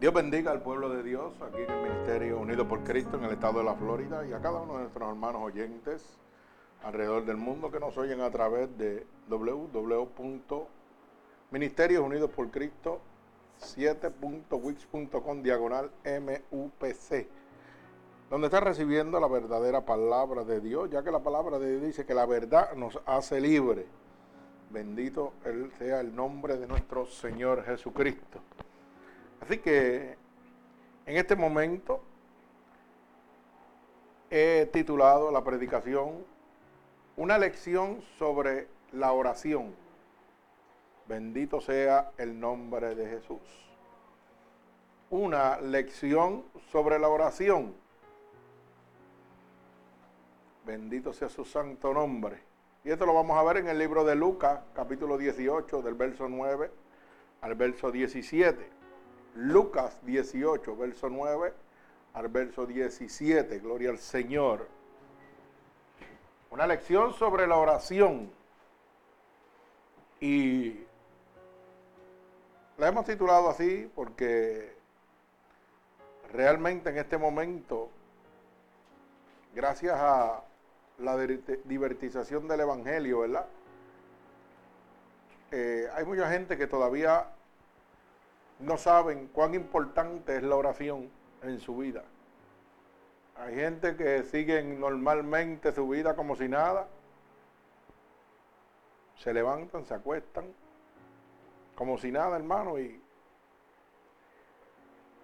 [0.00, 3.32] Dios bendiga al pueblo de Dios aquí en el Ministerio Unido por Cristo en el
[3.32, 6.16] estado de la Florida y a cada uno de nuestros hermanos oyentes
[6.84, 13.00] alrededor del mundo que nos oyen a través de www.ministerios Unidos por Cristo
[13.60, 17.26] 7.wix.com diagonal MUPC
[18.30, 22.06] donde está recibiendo la verdadera palabra de Dios, ya que la palabra de Dios dice
[22.06, 23.84] que la verdad nos hace libre.
[24.70, 25.32] Bendito
[25.76, 28.38] sea el nombre de nuestro Señor Jesucristo.
[29.40, 30.16] Así que
[31.06, 32.02] en este momento
[34.30, 36.24] he titulado la predicación
[37.16, 39.74] Una lección sobre la oración.
[41.08, 43.40] Bendito sea el nombre de Jesús.
[45.10, 47.74] Una lección sobre la oración.
[50.66, 52.42] Bendito sea su santo nombre.
[52.84, 56.28] Y esto lo vamos a ver en el libro de Lucas, capítulo 18, del verso
[56.28, 56.70] 9
[57.40, 58.77] al verso 17.
[59.38, 61.54] Lucas 18, verso 9
[62.14, 63.60] al verso 17.
[63.60, 64.66] Gloria al Señor.
[66.50, 68.32] Una lección sobre la oración.
[70.20, 70.80] Y
[72.78, 74.76] la hemos titulado así porque
[76.32, 77.90] realmente en este momento,
[79.54, 80.42] gracias a
[80.98, 83.46] la divertización del Evangelio, ¿verdad?
[85.52, 87.37] Eh, hay mucha gente que todavía
[88.60, 91.10] no saben cuán importante es la oración
[91.42, 92.02] en su vida.
[93.36, 96.88] Hay gente que siguen normalmente su vida como si nada.
[99.16, 100.52] Se levantan, se acuestan,
[101.76, 103.00] como si nada, hermano, y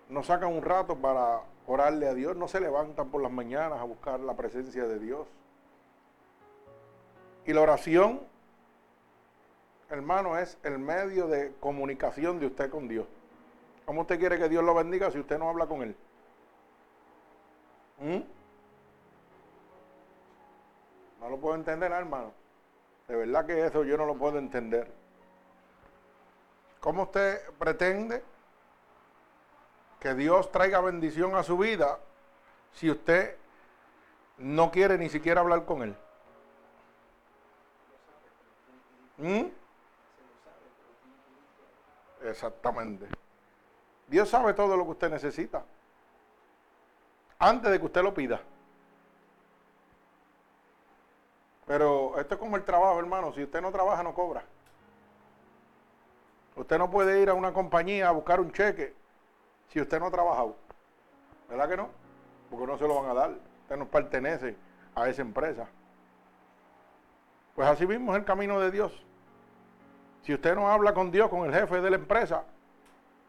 [0.09, 3.85] no sacan un rato para orarle a Dios, no se levantan por las mañanas a
[3.85, 5.27] buscar la presencia de Dios.
[7.47, 8.21] Y la oración,
[9.91, 13.07] hermano, es el medio de comunicación de usted con Dios.
[13.85, 15.97] ¿Cómo usted quiere que Dios lo bendiga si usted no habla con Él?
[17.99, 18.21] ¿Mm?
[21.21, 22.33] No lo puedo entender, hermano.
[23.09, 24.91] De verdad que eso yo no lo puedo entender.
[26.81, 28.23] ¿Cómo usted pretende
[30.01, 31.99] que Dios traiga bendición a su vida
[32.73, 33.37] si usted
[34.39, 35.97] no quiere ni siquiera hablar con Él?
[39.19, 39.47] ¿Mm?
[42.25, 43.07] Exactamente.
[44.15, 45.65] Dios sabe todo lo que usted necesita.
[47.41, 48.41] Antes de que usted lo pida.
[51.67, 53.33] Pero esto es como el trabajo, hermano.
[53.33, 54.45] Si usted no trabaja, no cobra.
[56.55, 58.95] Usted no puede ir a una compañía a buscar un cheque
[59.71, 60.55] si usted no ha trabajado.
[61.49, 61.89] ¿Verdad que no?
[62.51, 63.31] Porque no se lo van a dar.
[63.63, 64.57] Usted no pertenece
[64.95, 65.67] a esa empresa.
[67.57, 68.93] Pues así mismo es el camino de Dios.
[70.23, 72.45] Si usted no habla con Dios, con el jefe de la empresa,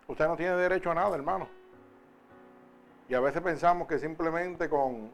[0.08, 1.48] Usted no tiene derecho a nada, hermano.
[3.10, 5.12] Y a veces pensamos que simplemente con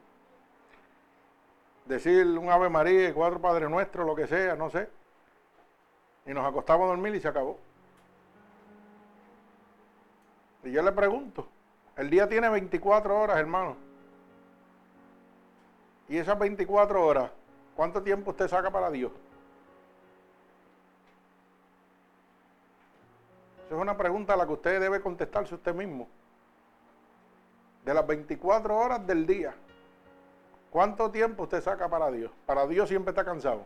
[1.86, 4.90] decir un Ave María cuatro Padres Nuestros, lo que sea, no sé,
[6.26, 7.58] y nos acostamos a dormir y se acabó.
[10.64, 11.48] Y yo le pregunto,
[11.98, 13.76] el día tiene 24 horas, hermano.
[16.08, 17.32] Y esas 24 horas,
[17.76, 19.12] ¿cuánto tiempo usted saca para Dios?
[23.76, 26.08] Es una pregunta a la que usted debe contestarse usted mismo.
[27.86, 29.54] De las 24 horas del día,
[30.70, 32.32] ¿cuánto tiempo usted saca para Dios?
[32.46, 33.66] Para Dios siempre está cansado.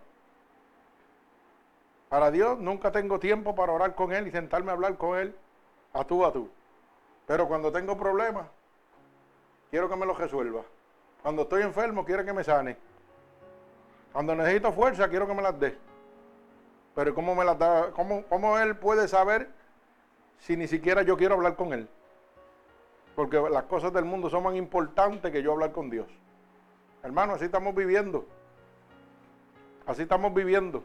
[2.08, 5.36] Para Dios nunca tengo tiempo para orar con Él y sentarme a hablar con Él
[5.94, 6.50] a tú a tú.
[7.26, 8.46] Pero cuando tengo problemas,
[9.72, 10.62] quiero que me los resuelva.
[11.24, 12.78] Cuando estoy enfermo, quiero que me sane.
[14.14, 15.76] Cuando necesito fuerza, quiero que me las dé.
[16.94, 19.50] Pero ¿cómo Él puede saber
[20.40, 21.88] si ni siquiera yo quiero hablar con Él?
[23.16, 26.08] Porque las cosas del mundo son más importantes que yo hablar con Dios.
[27.04, 28.26] Hermano, así estamos viviendo.
[29.86, 30.84] Así estamos viviendo.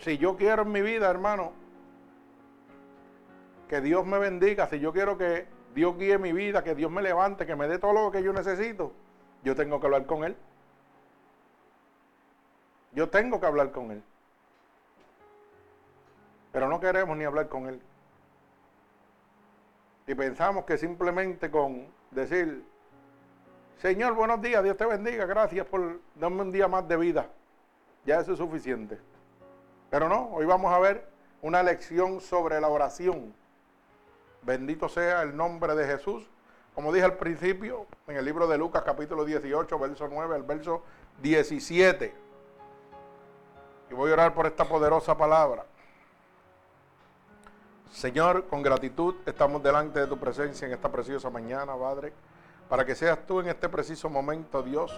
[0.00, 1.52] Si yo quiero en mi vida, hermano,
[3.68, 7.02] que Dios me bendiga, si yo quiero que Dios guíe mi vida, que Dios me
[7.02, 8.92] levante, que me dé todo lo que yo necesito,
[9.42, 10.36] yo tengo que hablar con Él.
[12.92, 14.02] Yo tengo que hablar con Él.
[16.56, 17.82] Pero no queremos ni hablar con Él.
[20.06, 22.64] Y pensamos que simplemente con decir,
[23.76, 27.28] Señor, buenos días, Dios te bendiga, gracias por darme un día más de vida.
[28.06, 28.98] Ya eso es suficiente.
[29.90, 31.06] Pero no, hoy vamos a ver
[31.42, 33.34] una lección sobre la oración.
[34.40, 36.26] Bendito sea el nombre de Jesús.
[36.74, 40.82] Como dije al principio, en el libro de Lucas capítulo 18, verso 9 al verso
[41.20, 42.14] 17.
[43.90, 45.66] Y voy a orar por esta poderosa palabra.
[47.90, 52.12] Señor, con gratitud estamos delante de tu presencia en esta preciosa mañana, Padre,
[52.68, 54.92] para que seas tú en este preciso momento, Dios,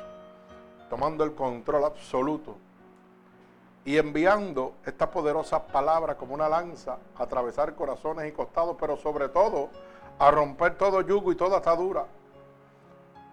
[0.88, 2.56] tomando el control absoluto
[3.84, 9.28] y enviando esta poderosa palabra como una lanza a atravesar corazones y costados, pero sobre
[9.28, 9.70] todo
[10.18, 12.06] a romper todo yugo y toda atadura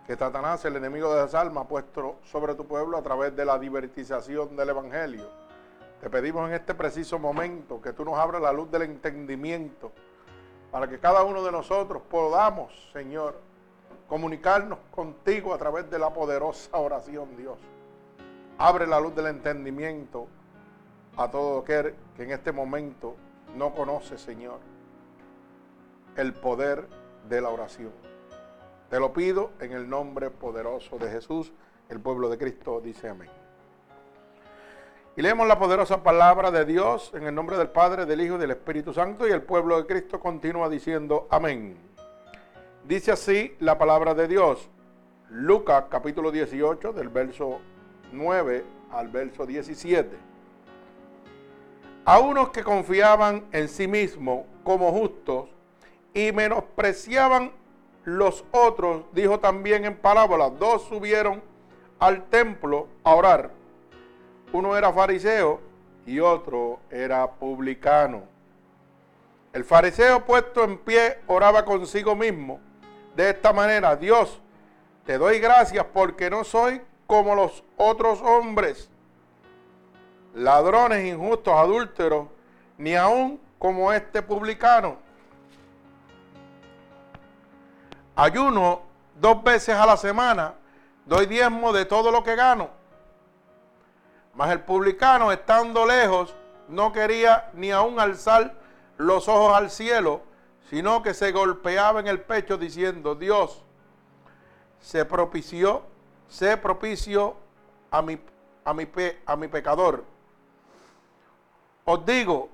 [0.05, 3.43] que Satanás, el enemigo de las almas, ha puesto sobre tu pueblo a través de
[3.43, 5.44] la divertización del Evangelio.
[6.05, 9.91] Te pedimos en este preciso momento que tú nos abras la luz del entendimiento
[10.69, 13.41] para que cada uno de nosotros podamos, Señor,
[14.07, 17.57] comunicarnos contigo a través de la poderosa oración, Dios.
[18.59, 20.27] Abre la luz del entendimiento
[21.17, 23.15] a todo aquel que en este momento
[23.55, 24.59] no conoce, Señor,
[26.17, 26.87] el poder
[27.27, 27.93] de la oración.
[28.91, 31.51] Te lo pido en el nombre poderoso de Jesús.
[31.89, 33.44] El pueblo de Cristo dice amén.
[35.17, 38.39] Y leemos la poderosa palabra de Dios en el nombre del Padre, del Hijo y
[38.39, 39.25] del Espíritu Santo.
[39.25, 41.77] Y el pueblo de Cristo continúa diciendo amén.
[42.83, 44.69] Dice así la palabra de Dios.
[45.29, 47.61] Lucas capítulo 18 del verso
[48.11, 50.17] 9 al verso 17.
[52.03, 55.49] A unos que confiaban en sí mismos como justos
[56.13, 57.53] y menospreciaban
[58.03, 61.41] los otros, dijo también en parábolas, dos subieron
[61.99, 63.54] al templo a orar.
[64.51, 65.59] Uno era fariseo
[66.05, 68.23] y otro era publicano.
[69.53, 72.59] El fariseo puesto en pie oraba consigo mismo
[73.15, 74.41] de esta manera, Dios,
[75.05, 78.89] te doy gracias porque no soy como los otros hombres,
[80.33, 82.27] ladrones, injustos, adúlteros,
[82.77, 85.05] ni aún como este publicano.
[88.15, 88.81] ayuno
[89.19, 90.53] dos veces a la semana,
[91.05, 92.69] doy diezmo de todo lo que gano.
[94.35, 96.35] Mas el publicano, estando lejos,
[96.67, 98.53] no quería ni aún alzar
[98.97, 100.21] los ojos al cielo,
[100.69, 103.63] sino que se golpeaba en el pecho diciendo, Dios,
[104.81, 105.83] se propició,
[106.27, 107.35] se propició
[107.91, 108.19] a mi,
[108.65, 108.87] a mi,
[109.25, 110.03] a mi pecador.
[111.85, 112.49] Os digo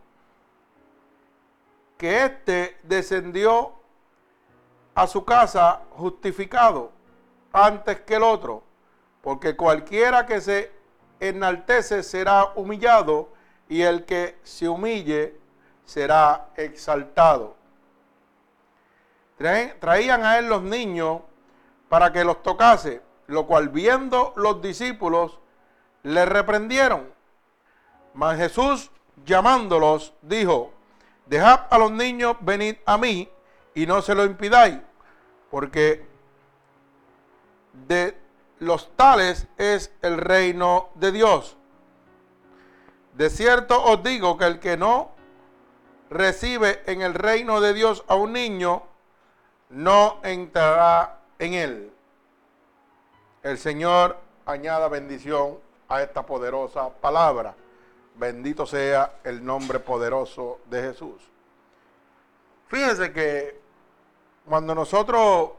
[1.97, 3.73] que éste descendió
[4.93, 6.91] a su casa justificado
[7.53, 8.61] antes que el otro,
[9.21, 10.80] porque cualquiera que se
[11.21, 13.29] enaltece será humillado
[13.69, 15.39] y el que se humille
[15.85, 17.56] será exaltado.
[19.38, 21.21] Traían a él los niños
[21.88, 25.39] para que los tocase, lo cual viendo los discípulos
[26.03, 27.12] le reprendieron.
[28.13, 28.91] Mas Jesús
[29.25, 30.74] llamándolos dijo,
[31.25, 33.29] dejad a los niños venir a mí
[33.74, 34.79] y no se lo impidáis,
[35.50, 36.06] porque
[37.88, 38.20] de
[38.61, 41.57] los tales es el reino de Dios.
[43.15, 45.09] De cierto os digo que el que no
[46.11, 48.83] recibe en el reino de Dios a un niño,
[49.71, 51.93] no entrará en él.
[53.41, 55.57] El Señor añada bendición
[55.89, 57.55] a esta poderosa palabra.
[58.13, 61.19] Bendito sea el nombre poderoso de Jesús.
[62.67, 63.59] Fíjense que
[64.47, 65.50] cuando nosotros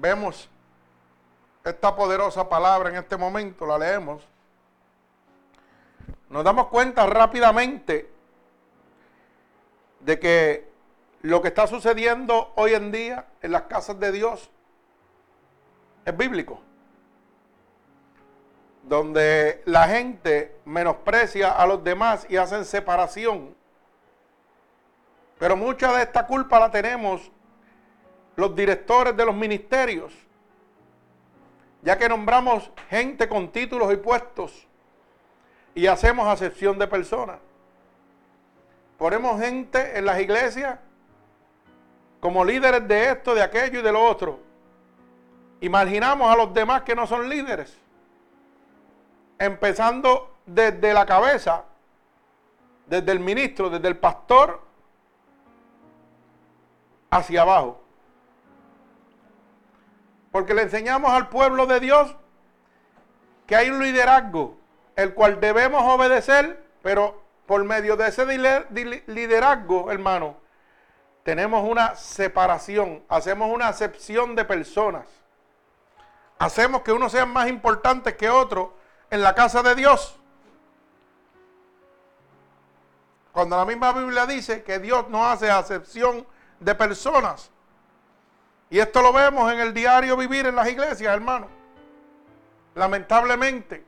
[0.00, 0.48] vemos
[1.64, 4.26] esta poderosa palabra en este momento, la leemos,
[6.28, 8.10] nos damos cuenta rápidamente
[10.00, 10.68] de que
[11.22, 14.50] lo que está sucediendo hoy en día en las casas de Dios
[16.04, 16.60] es bíblico.
[18.82, 23.54] Donde la gente menosprecia a los demás y hacen separación
[25.38, 27.30] pero mucha de esta culpa la tenemos
[28.36, 30.12] los directores de los ministerios,
[31.82, 34.66] ya que nombramos gente con títulos y puestos
[35.74, 37.38] y hacemos acepción de personas.
[38.98, 40.78] Ponemos gente en las iglesias
[42.20, 44.40] como líderes de esto, de aquello y de lo otro.
[45.60, 47.76] Imaginamos a los demás que no son líderes.
[49.38, 51.64] Empezando desde la cabeza,
[52.86, 54.60] desde el ministro, desde el pastor
[57.10, 57.83] hacia abajo.
[60.34, 62.16] Porque le enseñamos al pueblo de Dios
[63.46, 64.58] que hay un liderazgo,
[64.96, 68.26] el cual debemos obedecer, pero por medio de ese
[69.06, 70.36] liderazgo, hermano,
[71.22, 75.06] tenemos una separación, hacemos una acepción de personas.
[76.40, 78.76] Hacemos que uno sea más importante que otro
[79.10, 80.18] en la casa de Dios.
[83.30, 86.26] Cuando la misma Biblia dice que Dios no hace acepción
[86.58, 87.52] de personas.
[88.70, 91.48] Y esto lo vemos en el diario vivir en las iglesias, hermano.
[92.74, 93.84] Lamentablemente.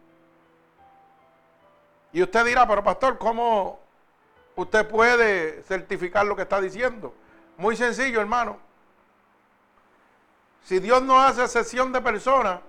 [2.13, 3.81] Y usted dirá, pero pastor, ¿cómo
[4.55, 7.15] usted puede certificar lo que está diciendo?
[7.57, 8.59] Muy sencillo, hermano.
[10.63, 12.61] Si Dios no hace excepción de personas,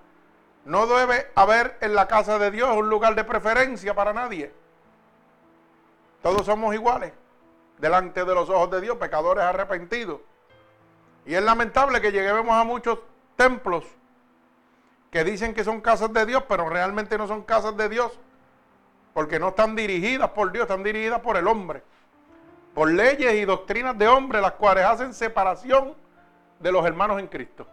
[0.64, 4.52] no debe haber en la casa de Dios un lugar de preferencia para nadie.
[6.22, 7.12] Todos somos iguales
[7.78, 10.20] delante de los ojos de Dios, pecadores arrepentidos.
[11.28, 13.00] Y es lamentable que lleguemos a muchos
[13.36, 13.84] templos
[15.10, 18.18] que dicen que son casas de Dios, pero realmente no son casas de Dios,
[19.12, 21.82] porque no están dirigidas por Dios, están dirigidas por el hombre,
[22.72, 25.94] por leyes y doctrinas de hombre, las cuales hacen separación
[26.60, 27.66] de los hermanos en Cristo.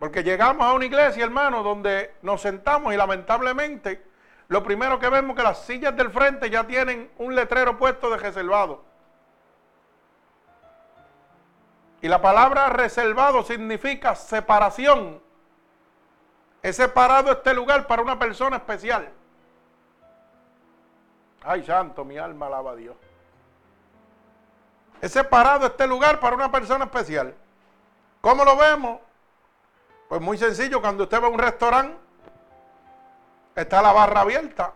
[0.00, 4.02] Porque llegamos a una iglesia, hermano, donde nos sentamos y lamentablemente
[4.48, 8.10] lo primero que vemos es que las sillas del frente ya tienen un letrero puesto
[8.10, 8.89] de reservado.
[12.02, 15.20] Y la palabra reservado significa separación.
[16.62, 19.10] He separado este lugar para una persona especial.
[21.42, 22.96] Ay, santo, mi alma alaba a Dios.
[25.00, 27.34] He separado este lugar para una persona especial.
[28.20, 29.00] ¿Cómo lo vemos?
[30.08, 31.96] Pues muy sencillo, cuando usted va a un restaurante,
[33.54, 34.74] está la barra abierta,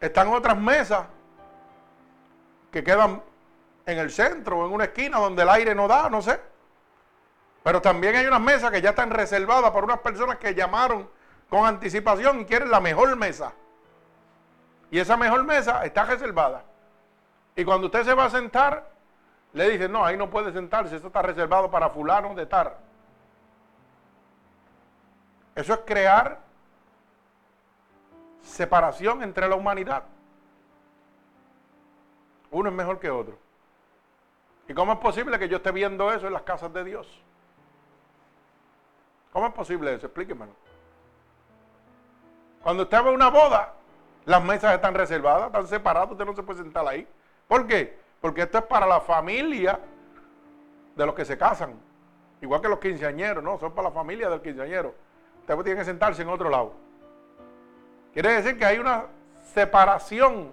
[0.00, 1.06] están otras mesas
[2.72, 3.22] que quedan
[3.88, 6.38] en el centro o en una esquina donde el aire no da, no sé.
[7.62, 11.08] Pero también hay unas mesas que ya están reservadas por unas personas que llamaron
[11.48, 13.54] con anticipación y quieren la mejor mesa.
[14.90, 16.64] Y esa mejor mesa está reservada.
[17.56, 18.90] Y cuando usted se va a sentar,
[19.54, 22.76] le dicen, no, ahí no puede sentarse, eso está reservado para fulano de tar.
[25.54, 26.40] Eso es crear
[28.42, 30.02] separación entre la humanidad.
[32.50, 33.47] Uno es mejor que otro.
[34.68, 37.22] ¿Y cómo es posible que yo esté viendo eso en las casas de Dios?
[39.32, 40.06] ¿Cómo es posible eso?
[40.06, 40.52] Explíquemelo.
[42.62, 43.74] Cuando usted va a una boda,
[44.26, 47.08] las mesas están reservadas, están separadas, usted no se puede sentar ahí.
[47.46, 47.98] ¿Por qué?
[48.20, 49.80] Porque esto es para la familia
[50.94, 51.74] de los que se casan.
[52.40, 53.58] Igual que los quinceañeros, ¿no?
[53.58, 54.94] Son para la familia del quinceañero
[55.54, 56.72] usted tiene que sentarse en otro lado.
[58.12, 59.04] Quiere decir que hay una
[59.54, 60.52] separación,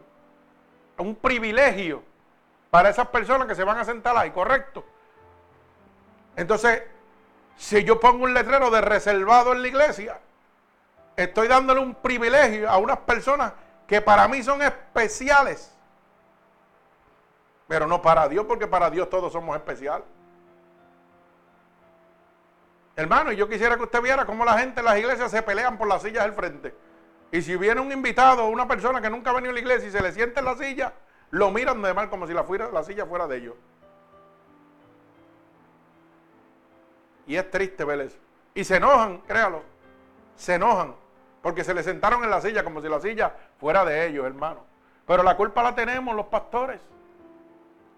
[0.98, 2.02] un privilegio
[2.76, 4.84] para esas personas que se van a sentar ahí, ¿correcto?
[6.36, 6.84] Entonces,
[7.56, 10.20] si yo pongo un letrero de reservado en la iglesia,
[11.16, 13.54] estoy dándole un privilegio a unas personas
[13.88, 15.74] que para mí son especiales.
[17.66, 20.06] Pero no para Dios, porque para Dios todos somos especiales.
[22.98, 25.88] Hermano, yo quisiera que usted viera cómo la gente en las iglesias se pelean por
[25.88, 26.76] las sillas del frente.
[27.32, 29.88] Y si viene un invitado o una persona que nunca ha venido a la iglesia
[29.88, 30.92] y se le siente en la silla,
[31.32, 33.56] lo miran de mal como si la, fuera, la silla fuera de ellos.
[37.28, 38.18] Y es triste ver eso.
[38.54, 39.64] Y se enojan, créalo.
[40.36, 40.96] Se enojan.
[41.42, 44.62] Porque se le sentaron en la silla como si la silla fuera de ellos, hermano.
[45.06, 46.80] Pero la culpa la tenemos los pastores.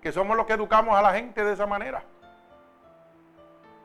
[0.01, 2.03] Que somos los que educamos a la gente de esa manera.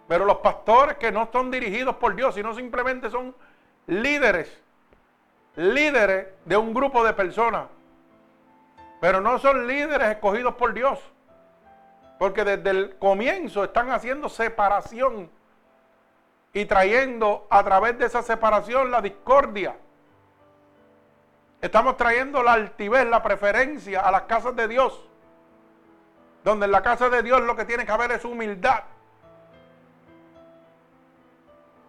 [0.08, 3.34] Pero los pastores que no son dirigidos por Dios, sino simplemente son
[3.87, 4.61] líderes,
[5.56, 7.66] líderes de un grupo de personas,
[9.02, 11.00] pero no son líderes escogidos por Dios,
[12.21, 15.28] porque desde el comienzo están haciendo separación
[16.52, 19.76] y trayendo a través de esa separación la discordia.
[21.61, 25.04] Estamos trayendo la altivez, la preferencia a las casas de Dios,
[26.44, 28.85] donde en la casa de Dios lo que tiene que haber es humildad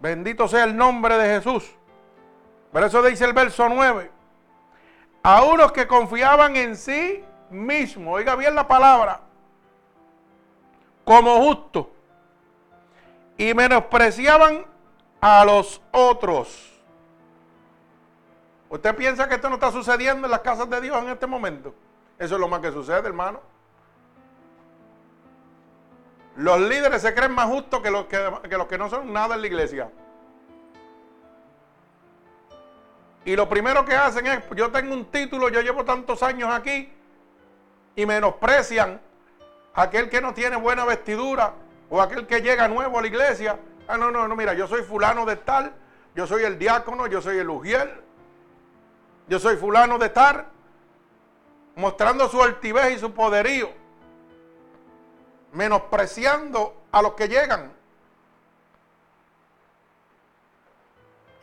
[0.00, 1.76] Bendito sea el nombre de Jesús.
[2.72, 4.13] Por eso dice el verso 9.
[5.26, 9.22] A unos que confiaban en sí mismos, oiga bien la palabra,
[11.02, 11.90] como justo,
[13.38, 14.66] y menospreciaban
[15.22, 16.70] a los otros.
[18.68, 21.74] ¿Usted piensa que esto no está sucediendo en las casas de Dios en este momento?
[22.18, 23.40] Eso es lo más que sucede, hermano.
[26.36, 29.90] Los líderes se creen más justos que los que, no son nada en la iglesia.
[33.24, 36.92] Y lo primero que hacen es, yo tengo un título, yo llevo tantos años aquí,
[37.96, 39.00] y menosprecian
[39.74, 41.54] a aquel que no tiene buena vestidura
[41.88, 43.58] o aquel que llega nuevo a la iglesia.
[43.88, 45.72] Ah, no, no, no, mira, yo soy fulano de tal,
[46.14, 47.90] yo soy el diácono, yo soy el ujiel,
[49.28, 50.46] yo soy fulano de tal,
[51.76, 53.84] mostrando su altivez y su poderío
[55.54, 57.72] menospreciando a los que llegan.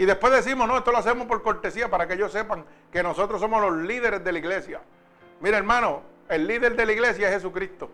[0.01, 3.39] Y después decimos, no, esto lo hacemos por cortesía para que ellos sepan que nosotros
[3.39, 4.81] somos los líderes de la iglesia.
[5.39, 7.88] Mira, hermano, el líder de la iglesia es Jesucristo.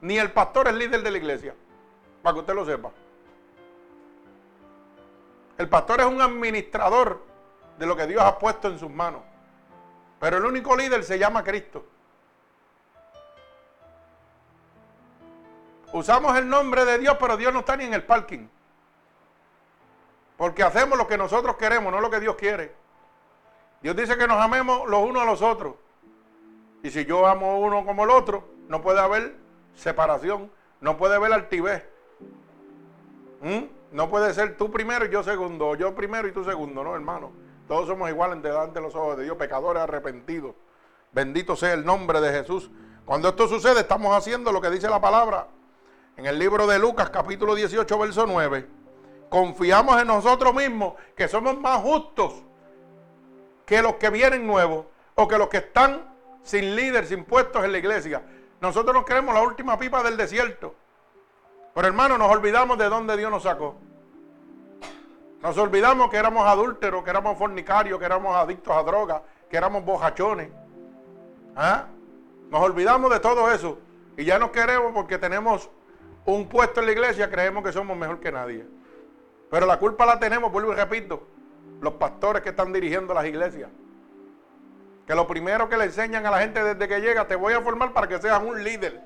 [0.00, 1.54] Ni el pastor es líder de la iglesia,
[2.22, 2.90] para que usted lo sepa.
[5.58, 7.22] El pastor es un administrador
[7.78, 9.20] de lo que Dios ha puesto en sus manos.
[10.18, 11.84] Pero el único líder se llama Cristo.
[15.92, 18.48] Usamos el nombre de Dios, pero Dios no está ni en el parking.
[20.36, 22.74] Porque hacemos lo que nosotros queremos, no lo que Dios quiere.
[23.82, 25.74] Dios dice que nos amemos los unos a los otros.
[26.82, 29.36] Y si yo amo uno como el otro, no puede haber
[29.74, 30.50] separación,
[30.80, 31.84] no puede haber altivez.
[33.40, 33.64] ¿Mm?
[33.92, 37.32] No puede ser tú primero y yo segundo, yo primero y tú segundo, no, hermano.
[37.68, 40.54] Todos somos iguales delante de los ojos de Dios, pecadores arrepentidos.
[41.12, 42.70] Bendito sea el nombre de Jesús.
[43.04, 45.48] Cuando esto sucede, estamos haciendo lo que dice la palabra
[46.16, 48.66] en el libro de Lucas, capítulo 18, verso 9.
[49.28, 52.32] Confiamos en nosotros mismos que somos más justos
[53.64, 57.72] que los que vienen nuevos o que los que están sin líder, sin puestos en
[57.72, 58.22] la iglesia.
[58.60, 60.74] Nosotros nos creemos la última pipa del desierto.
[61.74, 63.74] Pero hermano, nos olvidamos de dónde Dios nos sacó.
[65.42, 69.84] Nos olvidamos que éramos adúlteros, que éramos fornicarios, que éramos adictos a drogas, que éramos
[69.84, 70.50] bojachones.
[71.54, 71.86] ¿Ah?
[72.48, 73.78] Nos olvidamos de todo eso.
[74.16, 75.68] Y ya nos queremos porque tenemos
[76.24, 78.66] un puesto en la iglesia, creemos que somos mejor que nadie.
[79.50, 81.22] Pero la culpa la tenemos, vuelvo y repito,
[81.80, 83.70] los pastores que están dirigiendo las iglesias.
[85.06, 87.60] Que lo primero que le enseñan a la gente desde que llega, te voy a
[87.60, 89.00] formar para que seas un líder.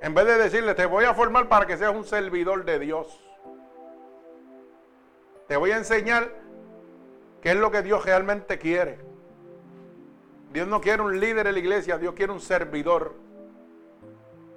[0.00, 3.22] En vez de decirle, te voy a formar para que seas un servidor de Dios.
[5.48, 6.28] Te voy a enseñar
[7.40, 8.98] qué es lo que Dios realmente quiere.
[10.52, 13.14] Dios no quiere un líder en la iglesia, Dios quiere un servidor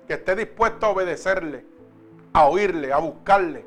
[0.07, 1.65] que esté dispuesto a obedecerle,
[2.39, 3.65] a oírle, a buscarle.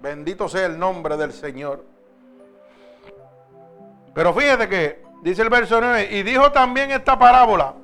[0.00, 1.84] Bendito sea el nombre del Señor.
[4.14, 7.74] Pero fíjate que dice el verso 9, y dijo también esta parábola,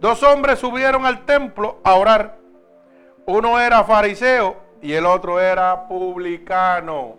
[0.00, 2.36] dos hombres subieron al templo a orar.
[3.26, 7.16] Uno era fariseo y el otro era publicano.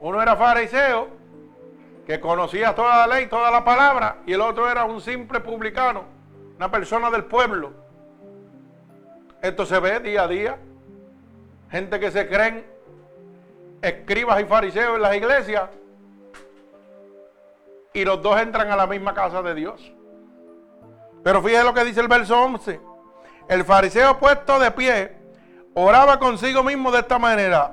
[0.00, 1.08] Uno era fariseo,
[2.06, 6.13] que conocía toda la ley, toda la palabra, y el otro era un simple publicano,
[6.56, 7.72] una persona del pueblo.
[9.42, 10.58] Esto se ve día a día.
[11.70, 12.64] Gente que se creen
[13.82, 15.68] escribas y fariseos en las iglesias,
[17.94, 19.92] y los dos entran a la misma casa de Dios.
[21.22, 22.80] Pero fíjese lo que dice el verso 11.
[23.48, 25.16] El fariseo puesto de pie
[25.74, 27.72] oraba consigo mismo de esta manera.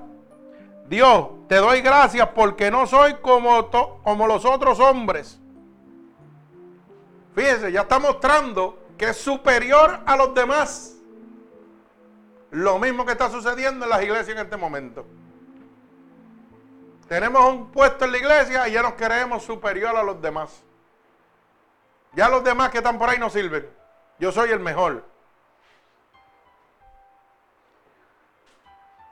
[0.86, 3.70] Dios, te doy gracias porque no soy como,
[4.04, 5.41] como los otros hombres.
[7.36, 10.96] Fíjese, ya está mostrando que es superior a los demás.
[12.52, 15.06] Lo mismo que está sucediendo en las iglesias en este momento.
[17.08, 20.64] Tenemos un puesto en la iglesia y ya nos creemos superior a los demás.
[22.14, 23.70] Ya los demás que están por ahí no sirven.
[24.20, 25.04] Yo soy el mejor.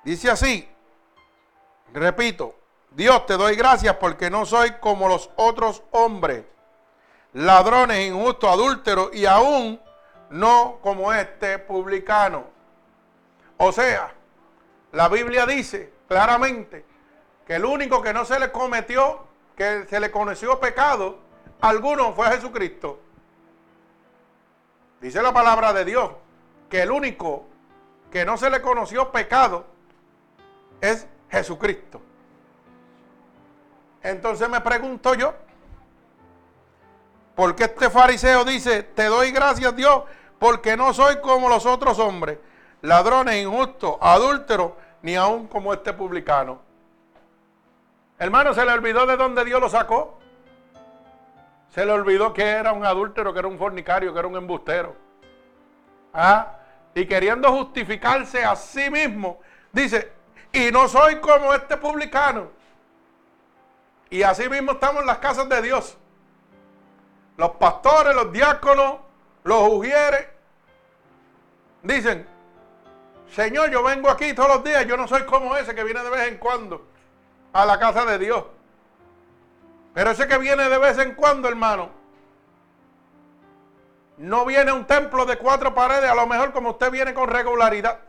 [0.03, 0.69] Dice así,
[1.93, 2.55] repito,
[2.91, 6.45] Dios te doy gracias porque no soy como los otros hombres,
[7.33, 9.79] ladrones, injustos, adúlteros y aún
[10.29, 12.45] no como este publicano.
[13.57, 14.13] O sea,
[14.91, 16.85] la Biblia dice claramente
[17.45, 21.19] que el único que no se le cometió, que se le conoció pecado,
[21.61, 22.99] alguno fue Jesucristo.
[25.01, 26.11] Dice la palabra de Dios
[26.69, 27.45] que el único
[28.11, 29.65] que no se le conoció pecado
[30.81, 32.01] es Jesucristo.
[34.01, 35.33] Entonces me pregunto yo,
[37.39, 40.03] ¿por qué este fariseo dice, te doy gracias Dios,
[40.39, 42.37] porque no soy como los otros hombres,
[42.81, 46.59] ladrones, injustos, adúlteros, ni aún como este publicano?
[48.17, 50.19] Hermano, ¿se le olvidó de dónde Dios lo sacó?
[51.69, 54.93] Se le olvidó que era un adúltero, que era un fornicario, que era un embustero.
[56.13, 56.57] ¿Ah?
[56.93, 59.39] Y queriendo justificarse a sí mismo,
[59.71, 60.11] dice,
[60.51, 62.49] y no soy como este publicano.
[64.09, 65.97] Y así mismo estamos en las casas de Dios.
[67.39, 68.97] Los pastores, los diáconos,
[69.45, 70.27] los ujieres,
[71.81, 72.27] dicen,
[73.31, 76.09] Señor, yo vengo aquí todos los días, yo no soy como ese que viene de
[76.09, 76.85] vez en cuando
[77.53, 78.43] a la casa de Dios.
[79.93, 81.91] Pero ese que viene de vez en cuando, hermano,
[84.17, 87.29] no viene a un templo de cuatro paredes, a lo mejor como usted viene con
[87.29, 87.99] regularidad.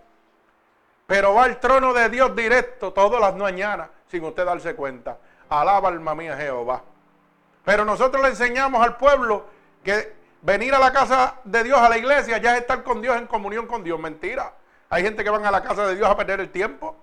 [1.06, 5.18] Pero va al trono de Dios directo todas las mañanas, sin usted darse cuenta.
[5.48, 6.82] Alaba alma mía Jehová.
[7.70, 9.46] Pero nosotros le enseñamos al pueblo
[9.84, 13.16] que venir a la casa de Dios, a la iglesia, ya es estar con Dios,
[13.16, 13.96] en comunión con Dios.
[14.00, 14.52] Mentira.
[14.88, 16.96] Hay gente que van a la casa de Dios a perder el tiempo.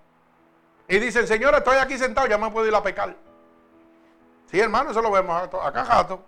[0.90, 3.16] Y dicen, Señor, estoy aquí sentado, ya me puedo ir a pecar.
[4.48, 6.20] Sí, hermano, eso lo vemos acá, gato.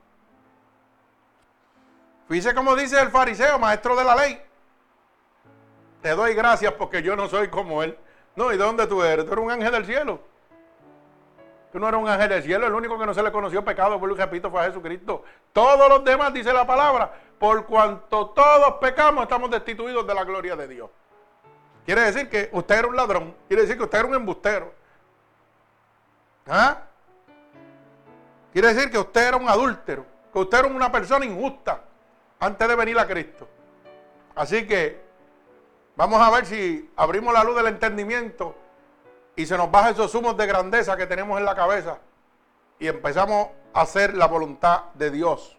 [2.29, 4.41] Fíjese como dice el fariseo, maestro de la ley.
[6.01, 7.99] Te doy gracias porque yo no soy como él.
[8.37, 9.25] No, ¿y de dónde tú eres?
[9.25, 10.28] Tú eres un ángel del cielo.
[11.71, 13.99] Tú no eres un ángel del cielo, el único que no se le conoció pecado,
[13.99, 15.23] por lo repito, fue a Jesucristo.
[15.53, 20.55] Todos los demás, dice la palabra, por cuanto todos pecamos, estamos destituidos de la gloria
[20.55, 20.89] de Dios.
[21.85, 24.73] Quiere decir que usted era un ladrón, quiere decir que usted era un embustero.
[26.47, 26.77] ¿Ah?
[28.51, 31.81] Quiere decir que usted era un adúltero, que usted era una persona injusta
[32.39, 33.47] antes de venir a Cristo.
[34.33, 35.01] Así que
[35.95, 38.55] vamos a ver si abrimos la luz del entendimiento
[39.39, 41.97] y se nos baja esos humos de grandeza que tenemos en la cabeza
[42.77, 45.57] y empezamos a hacer la voluntad de Dios.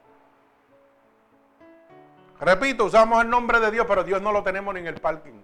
[2.39, 5.43] Repito, usamos el nombre de Dios, pero Dios no lo tenemos ni en el parking.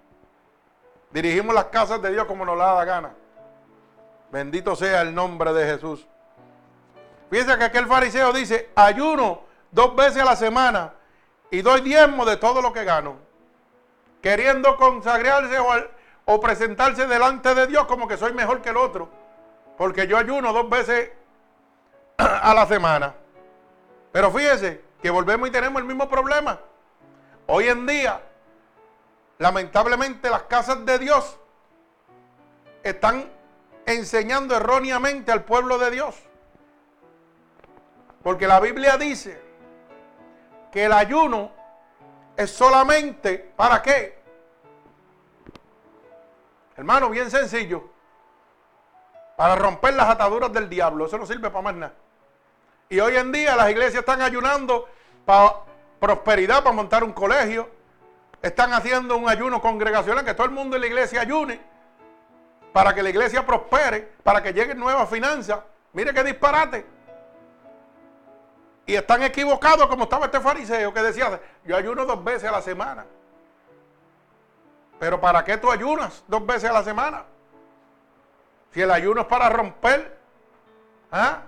[1.13, 3.15] Dirigimos las casas de Dios como nos la da gana.
[4.31, 6.07] Bendito sea el nombre de Jesús.
[7.31, 10.93] Fíjense que aquel fariseo dice, ayuno dos veces a la semana
[11.51, 13.17] y doy diezmo de todo lo que gano.
[14.21, 15.96] Queriendo consagrarse o,
[16.27, 19.09] o presentarse delante de Dios como que soy mejor que el otro.
[19.79, 21.11] Porque yo ayuno dos veces
[22.19, 23.15] a la semana.
[24.13, 26.61] Pero fíjese que volvemos y tenemos el mismo problema.
[27.47, 28.21] Hoy en día,
[29.39, 31.39] lamentablemente las casas de Dios
[32.83, 33.31] están
[33.87, 36.17] enseñando erróneamente al pueblo de Dios.
[38.25, 39.41] Porque la Biblia dice
[40.73, 41.53] que el ayuno
[42.37, 44.26] es solamente para qué?
[46.77, 47.85] Hermano, bien sencillo.
[49.37, 51.07] Para romper las ataduras del diablo.
[51.07, 51.95] Eso no sirve para más nada.
[52.89, 54.89] Y hoy en día las iglesias están ayunando
[55.25, 55.57] para
[55.99, 57.69] prosperidad, para montar un colegio.
[58.43, 61.61] Están haciendo un ayuno congregacional, que todo el mundo en la iglesia ayune.
[62.73, 65.61] Para que la iglesia prospere, para que lleguen nuevas finanzas.
[65.93, 66.87] Mire qué disparate.
[68.85, 72.63] Y están equivocados como estaba este fariseo que decía, yo ayuno dos veces a la
[72.63, 73.05] semana.
[74.99, 77.25] Pero ¿para qué tú ayunas dos veces a la semana?
[78.73, 80.19] Si el ayuno es para romper
[81.13, 81.43] ¿ah?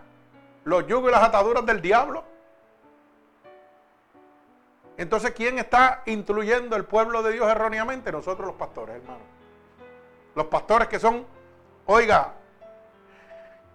[0.64, 2.24] los yugos y las ataduras del diablo.
[4.96, 8.10] Entonces, ¿quién está instruyendo el pueblo de Dios erróneamente?
[8.10, 9.20] Nosotros los pastores, hermano.
[10.34, 11.24] Los pastores que son,
[11.86, 12.34] oiga,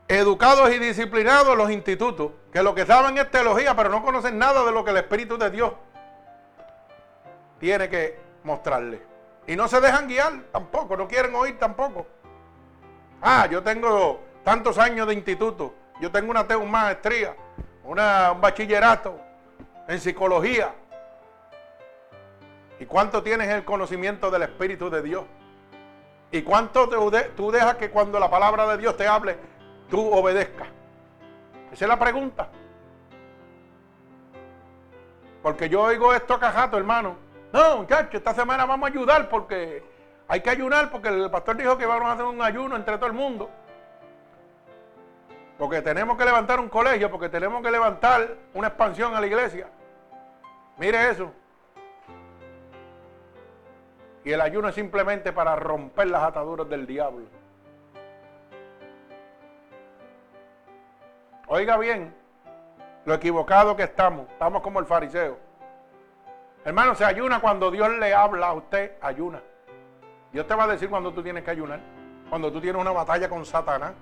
[0.07, 4.37] educados y disciplinados en los institutos, que lo que saben es teología, pero no conocen
[4.37, 5.73] nada de lo que el Espíritu de Dios
[7.59, 9.12] tiene que mostrarle.
[9.47, 12.07] Y no se dejan guiar tampoco, no quieren oír tampoco.
[13.21, 17.35] Ah, yo tengo tantos años de instituto, yo tengo una, maestría,
[17.83, 19.19] una, un bachillerato
[19.87, 20.73] en psicología.
[22.79, 25.23] ¿Y cuánto tienes el conocimiento del Espíritu de Dios?
[26.31, 26.89] ¿Y cuánto
[27.35, 29.37] tú dejas que cuando la palabra de Dios te hable,
[29.89, 30.67] tú obedezcas?
[31.71, 32.49] Esa es la pregunta.
[35.43, 37.17] Porque yo oigo esto cajato, hermano.
[37.53, 39.83] No, muchachos, esta semana vamos a ayudar porque
[40.27, 43.05] hay que ayunar porque el pastor dijo que vamos a hacer un ayuno entre todo
[43.05, 43.47] el mundo.
[45.59, 49.67] Porque tenemos que levantar un colegio, porque tenemos que levantar una expansión a la iglesia.
[50.77, 51.31] Mire eso.
[54.23, 57.27] Y el ayuno es simplemente para romper las ataduras del diablo.
[61.45, 62.15] Oiga bien,
[63.05, 64.27] lo equivocado que estamos.
[64.31, 65.52] Estamos como el fariseo.
[66.65, 69.41] Hermano, se ayuna cuando Dios le habla a usted, ayuna.
[70.31, 71.79] Dios te va a decir cuando tú tienes que ayunar,
[72.29, 73.93] cuando tú tienes una batalla con Satanás.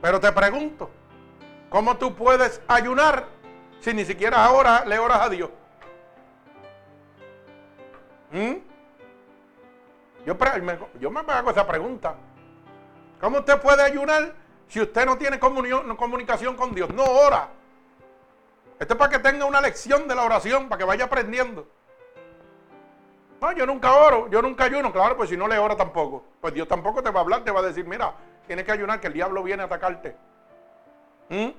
[0.00, 0.90] Pero te pregunto,
[1.68, 3.26] ¿cómo tú puedes ayunar
[3.80, 5.50] si ni siquiera ahora le oras a Dios?
[8.30, 8.54] ¿Mm?
[10.24, 12.14] Yo, me, yo me hago esa pregunta.
[13.20, 14.34] ¿Cómo usted puede ayunar
[14.68, 16.90] si usted no tiene comunión, comunicación con Dios?
[16.94, 17.48] No ora.
[18.80, 21.68] Esto es para que tenga una lección de la oración, para que vaya aprendiendo.
[23.38, 24.90] No, yo nunca oro, yo nunca ayuno.
[24.90, 26.24] Claro, pues si no le ora tampoco.
[26.40, 28.14] Pues Dios tampoco te va a hablar, te va a decir, mira,
[28.46, 30.16] tienes que ayunar, que el diablo viene a atacarte.
[31.28, 31.50] ¿Mm?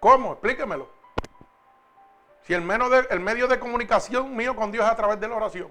[0.00, 0.32] ¿Cómo?
[0.32, 0.88] Explíquemelo.
[2.42, 5.36] Si el, menos el medio de comunicación mío con Dios es a través de la
[5.36, 5.68] oración,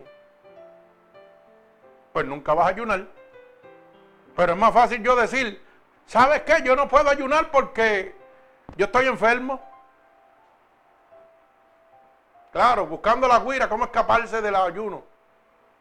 [2.13, 3.05] pues nunca vas a ayunar.
[4.33, 5.61] Pero es más fácil yo decir,
[6.05, 6.61] ¿sabes qué?
[6.63, 8.20] Yo no puedo ayunar porque
[8.77, 9.61] yo estoy enfermo.
[12.51, 15.03] Claro, buscando la guira, cómo escaparse del ayuno,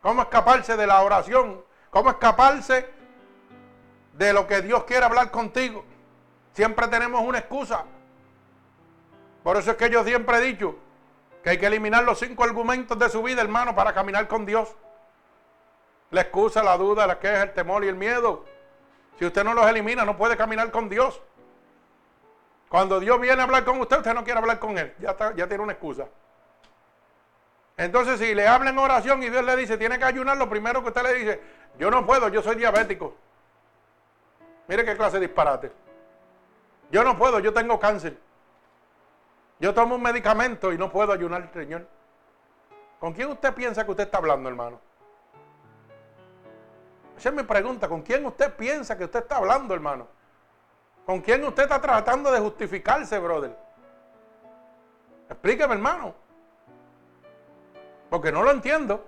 [0.00, 2.88] cómo escaparse de la oración, cómo escaparse
[4.12, 5.85] de lo que Dios quiere hablar contigo.
[6.53, 7.85] Siempre tenemos una excusa.
[9.42, 10.76] Por eso es que yo siempre he dicho
[11.42, 14.76] que hay que eliminar los cinco argumentos de su vida, hermano, para caminar con Dios.
[16.11, 18.44] La excusa, la duda, la queja, el temor y el miedo.
[19.18, 21.20] Si usted no los elimina, no puede caminar con Dios.
[22.70, 24.94] Cuando Dios viene a hablar con usted, usted no quiere hablar con Él.
[25.00, 26.06] Ya, tiene una excusa.
[27.76, 30.80] Entonces, si le habla en oración y Dios le dice, tiene que ayunar, lo primero
[30.80, 31.40] que usted le dice,
[31.80, 33.16] yo no puedo, yo soy diabético.
[34.68, 35.72] Mire qué clase de disparate.
[36.92, 38.16] Yo no puedo, yo tengo cáncer.
[39.59, 41.88] Yo tomo un medicamento y no puedo ayunar, Señor.
[43.00, 44.80] ¿Con quién usted piensa que usted está hablando, hermano?
[47.16, 47.88] Esa es mi pregunta.
[47.88, 50.19] ¿Con quién usted piensa que usted está hablando, hermano?
[51.11, 53.51] ¿Con quién usted está tratando de justificarse, brother?
[55.29, 56.14] Explíqueme, hermano.
[58.09, 59.05] Porque no lo entiendo.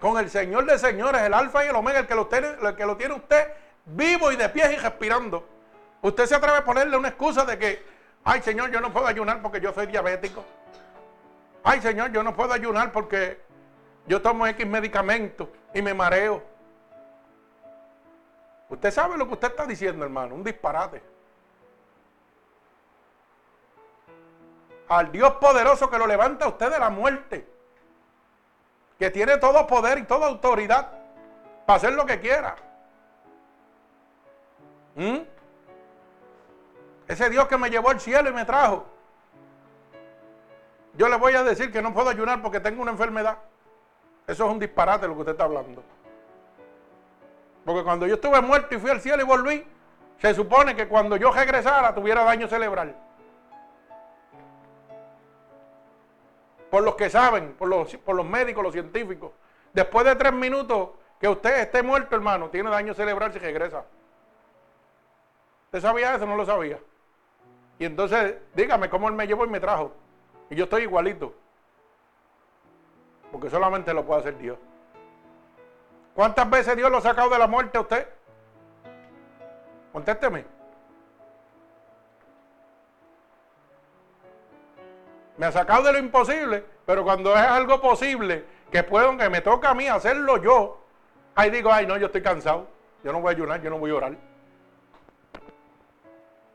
[0.00, 2.74] Con el Señor de señores, el alfa y el omega, el que lo tiene, el
[2.74, 3.52] que lo tiene usted
[3.84, 5.46] vivo y de pie y respirando.
[6.02, 7.86] Usted se atreve a ponerle una excusa de que,
[8.24, 10.44] ay Señor, yo no puedo ayunar porque yo soy diabético.
[11.62, 13.40] Ay Señor, yo no puedo ayunar porque
[14.08, 16.49] yo tomo X medicamentos y me mareo.
[18.70, 21.02] Usted sabe lo que usted está diciendo, hermano, un disparate.
[24.88, 27.48] Al Dios poderoso que lo levanta a usted de la muerte,
[28.98, 30.88] que tiene todo poder y toda autoridad
[31.66, 32.56] para hacer lo que quiera.
[34.94, 35.18] ¿Mm?
[37.08, 38.86] Ese Dios que me llevó al cielo y me trajo.
[40.94, 43.38] Yo le voy a decir que no puedo ayunar porque tengo una enfermedad.
[44.28, 45.82] Eso es un disparate lo que usted está hablando.
[47.70, 49.64] Porque cuando yo estuve muerto y fui al cielo y volví,
[50.18, 52.96] se supone que cuando yo regresara tuviera daño cerebral.
[56.68, 59.30] Por los que saben, por los, por los médicos, los científicos.
[59.72, 60.88] Después de tres minutos
[61.20, 63.84] que usted esté muerto, hermano, tiene daño cerebral si regresa.
[65.66, 66.26] ¿Usted sabía eso?
[66.26, 66.80] No lo sabía.
[67.78, 69.92] Y entonces, dígame cómo él me llevó y me trajo.
[70.50, 71.32] Y yo estoy igualito.
[73.30, 74.58] Porque solamente lo puede hacer Dios.
[76.14, 78.08] ¿Cuántas veces Dios lo ha sacado de la muerte a usted?
[79.92, 80.44] Contésteme.
[85.36, 89.40] Me ha sacado de lo imposible, pero cuando es algo posible, que puedo, que me
[89.40, 90.78] toca a mí hacerlo yo,
[91.34, 92.68] ahí digo, ay no, yo estoy cansado,
[93.02, 94.16] yo no voy a ayunar, yo no voy a orar.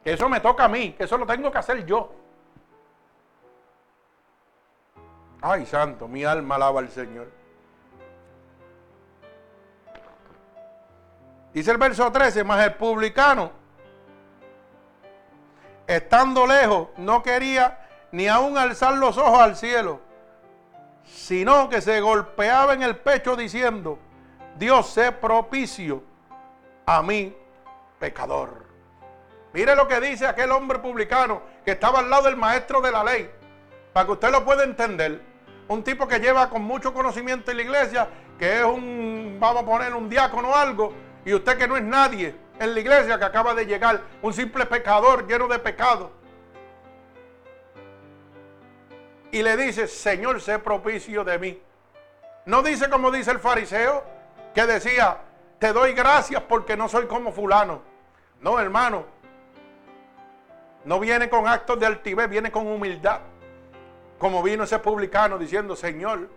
[0.04, 2.14] Que eso me toca a mí, que eso lo tengo que hacer yo.
[5.42, 7.28] Ay, santo, mi alma alaba al Señor.
[11.56, 13.50] Dice el verso 13, más el publicano,
[15.88, 20.02] estando lejos, no quería ni aún alzar los ojos al cielo,
[21.06, 23.98] sino que se golpeaba en el pecho diciendo,
[24.58, 26.04] Dios sé propicio
[26.86, 27.34] a mí,
[28.00, 28.66] pecador.
[29.54, 33.02] Mire lo que dice aquel hombre publicano que estaba al lado del maestro de la
[33.02, 33.32] ley,
[33.94, 35.22] para que usted lo pueda entender.
[35.70, 39.66] Un tipo que lleva con mucho conocimiento en la iglesia, que es un, vamos a
[39.66, 43.26] poner, un diácono o algo, y usted que no es nadie en la iglesia que
[43.26, 46.12] acaba de llegar, un simple pecador lleno de pecado.
[49.32, 51.62] Y le dice, Señor, sé propicio de mí.
[52.46, 54.04] No dice como dice el fariseo,
[54.54, 55.18] que decía,
[55.60, 57.82] te doy gracias porque no soy como fulano.
[58.40, 59.06] No, hermano.
[60.86, 63.22] No viene con actos de altivez, viene con humildad.
[64.20, 66.30] Como vino ese publicano diciendo, Señor,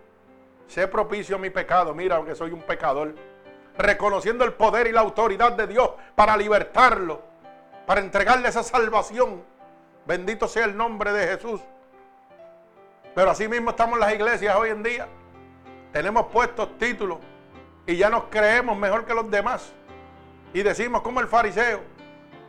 [0.67, 1.93] sé propicio a mi pecado.
[1.93, 3.13] Mira, aunque soy un pecador
[3.79, 7.21] reconociendo el poder y la autoridad de Dios para libertarlo,
[7.85, 9.41] para entregarle esa salvación.
[10.05, 11.61] Bendito sea el nombre de Jesús.
[13.15, 15.07] Pero así mismo estamos en las iglesias hoy en día.
[15.93, 17.19] Tenemos puestos títulos
[17.87, 19.71] y ya nos creemos mejor que los demás.
[20.53, 21.79] Y decimos como el fariseo,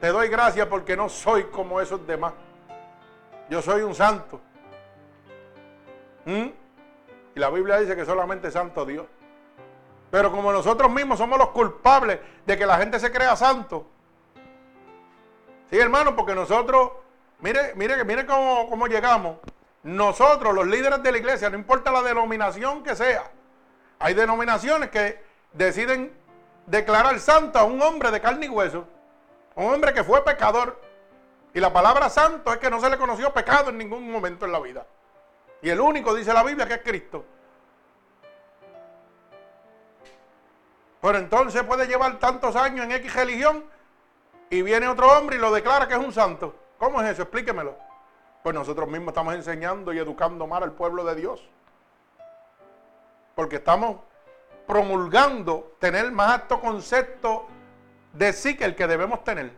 [0.00, 2.32] te doy gracias porque no soy como esos demás.
[3.48, 4.40] Yo soy un santo.
[6.24, 6.48] ¿Mm?
[7.36, 9.06] Y la Biblia dice que solamente santo Dios.
[10.10, 13.86] Pero como nosotros mismos somos los culpables de que la gente se crea santo.
[15.70, 16.90] Sí, hermano, porque nosotros,
[17.38, 19.36] mire, mire, mire cómo, cómo llegamos.
[19.82, 23.30] Nosotros, los líderes de la iglesia, no importa la denominación que sea,
[23.98, 26.12] hay denominaciones que deciden
[26.66, 28.86] declarar santo a un hombre de carne y hueso,
[29.54, 30.80] un hombre que fue pecador.
[31.52, 34.52] Y la palabra santo es que no se le conoció pecado en ningún momento en
[34.52, 34.86] la vida.
[35.62, 37.24] Y el único, dice la Biblia, que es Cristo.
[41.00, 43.64] Pero entonces puede llevar tantos años en X religión
[44.50, 46.54] y viene otro hombre y lo declara que es un santo.
[46.78, 47.22] ¿Cómo es eso?
[47.22, 47.76] Explíquemelo.
[48.42, 51.48] Pues nosotros mismos estamos enseñando y educando mal al pueblo de Dios.
[53.34, 53.98] Porque estamos
[54.66, 57.46] promulgando tener más alto concepto
[58.12, 59.52] de sí que el que debemos tener.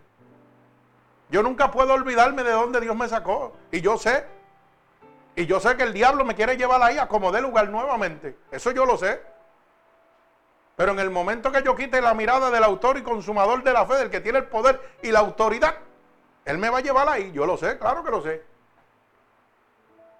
[1.30, 3.56] Yo nunca puedo olvidarme de dónde Dios me sacó.
[3.70, 4.26] Y yo sé.
[5.34, 8.36] Y yo sé que el diablo me quiere llevar ahí a como de lugar nuevamente.
[8.50, 9.31] Eso yo lo sé.
[10.82, 13.86] Pero en el momento que yo quite la mirada del autor y consumador de la
[13.86, 15.76] fe, del que tiene el poder y la autoridad,
[16.44, 17.30] Él me va a llevar ahí.
[17.30, 18.42] Yo lo sé, claro que lo sé.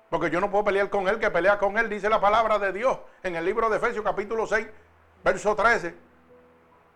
[0.08, 2.72] Porque yo no puedo pelear con él, que pelea con él, dice la palabra de
[2.72, 4.64] Dios en el libro de Efesios capítulo 6,
[5.24, 5.96] verso 13.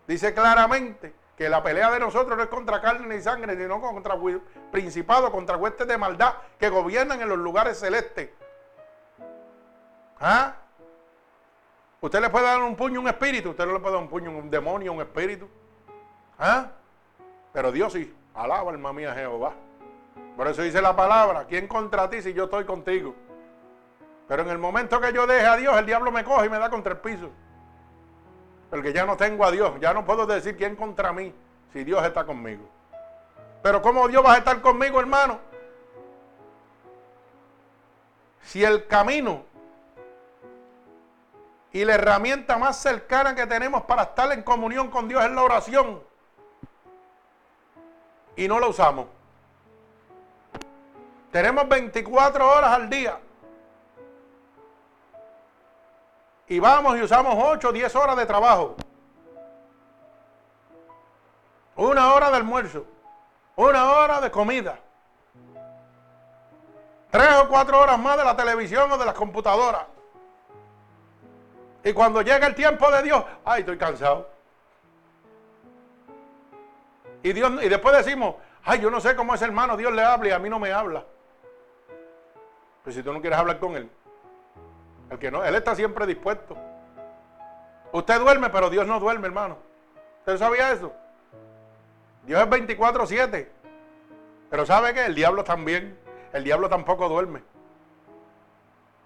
[0.07, 4.15] Dice claramente que la pelea de nosotros no es contra carne ni sangre, sino contra
[4.71, 8.29] principados, contra huestes de maldad que gobiernan en los lugares celestes.
[10.21, 10.55] ¿Ah?
[11.99, 14.09] Usted le puede dar un puño a un espíritu, usted no le puede dar un
[14.09, 15.47] puño a un demonio, a un espíritu.
[16.37, 16.67] ¿Ah?
[17.51, 19.53] Pero Dios sí, alaba alma mía Jehová.
[20.35, 23.15] Por eso dice la palabra, ¿quién contra ti si yo estoy contigo?
[24.27, 26.59] Pero en el momento que yo deje a Dios, el diablo me coge y me
[26.59, 27.31] da contra el piso.
[28.69, 31.33] Porque ya no tengo a Dios, ya no puedo decir quién contra mí
[31.73, 32.69] si Dios está conmigo.
[33.63, 35.39] Pero ¿cómo Dios va a estar conmigo, hermano?
[38.43, 39.46] Si el camino
[41.77, 45.43] y la herramienta más cercana que tenemos para estar en comunión con Dios es la
[45.43, 46.01] oración.
[48.35, 49.05] Y no la usamos.
[51.31, 53.19] Tenemos 24 horas al día.
[56.47, 58.75] Y vamos y usamos 8 o 10 horas de trabajo.
[61.75, 62.85] Una hora de almuerzo.
[63.55, 64.79] Una hora de comida.
[67.11, 69.96] Tres o cuatro horas más de la televisión o de las computadoras.
[71.83, 74.29] Y cuando llega el tiempo de Dios, ay, estoy cansado.
[77.23, 80.29] Y, Dios, y después decimos, ay, yo no sé cómo es hermano, Dios le habla
[80.29, 81.03] y a mí no me habla.
[82.83, 83.89] Pues si tú no quieres hablar con él,
[85.09, 86.57] el que no, él está siempre dispuesto.
[87.91, 89.57] Usted duerme, pero Dios no duerme, hermano.
[90.19, 90.93] ¿Usted sabía eso?
[92.23, 93.47] Dios es 24-7.
[94.49, 95.05] Pero ¿sabe qué?
[95.05, 95.97] El diablo también.
[96.33, 97.41] El diablo tampoco duerme.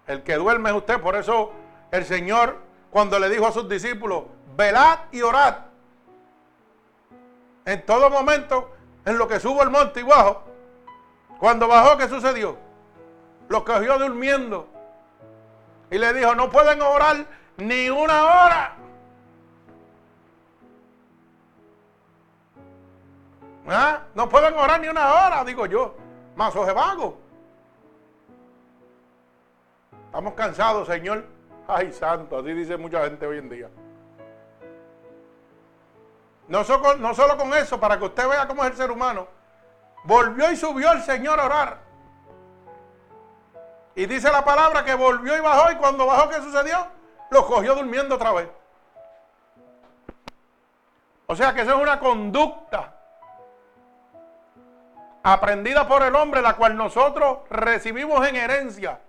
[0.06, 1.00] El que duerme es usted.
[1.00, 1.52] Por eso
[1.92, 2.56] el Señor,
[2.90, 4.24] cuando le dijo a sus discípulos,
[4.56, 5.56] velad y orad.
[7.64, 8.74] En todo momento,
[9.04, 10.42] en lo que subo el monte y bajo.
[11.38, 12.56] Cuando bajó, ¿qué sucedió?
[13.48, 14.66] Los cogió durmiendo.
[15.90, 17.26] Y le dijo, no pueden orar
[17.58, 18.76] ni una hora.
[23.68, 24.00] ¿Ah?
[24.14, 25.94] No pueden orar ni una hora, digo yo.
[26.36, 27.18] Más oje vago.
[30.06, 31.31] Estamos cansados, Señor.
[31.74, 33.70] Ay, santo, así dice mucha gente hoy en día.
[36.48, 39.26] No solo, con eso, para que usted vea cómo es el ser humano.
[40.04, 41.78] Volvió y subió el Señor a orar.
[43.94, 46.88] Y dice la palabra que volvió y bajó y cuando bajó, ¿qué sucedió?
[47.30, 48.48] Lo cogió durmiendo otra vez.
[51.26, 52.92] O sea que eso es una conducta
[55.22, 59.00] aprendida por el hombre, la cual nosotros recibimos en herencia.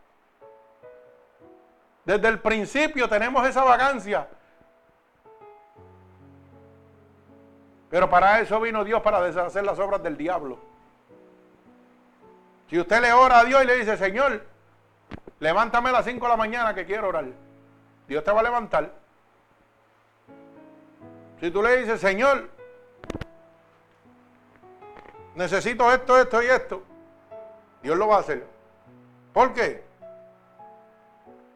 [2.06, 4.28] Desde el principio tenemos esa vagancia.
[7.90, 10.58] Pero para eso vino Dios, para deshacer las obras del diablo.
[12.70, 14.54] Si usted le ora a Dios y le dice, Señor,
[15.44, 17.26] Levántame a las 5 de la mañana que quiero orar.
[18.08, 18.94] Dios te va a levantar.
[21.42, 22.50] Si tú le dices, Señor,
[25.36, 26.82] necesito esto, esto y esto,
[27.82, 28.48] Dios lo va a hacer.
[29.34, 29.84] ¿Por qué?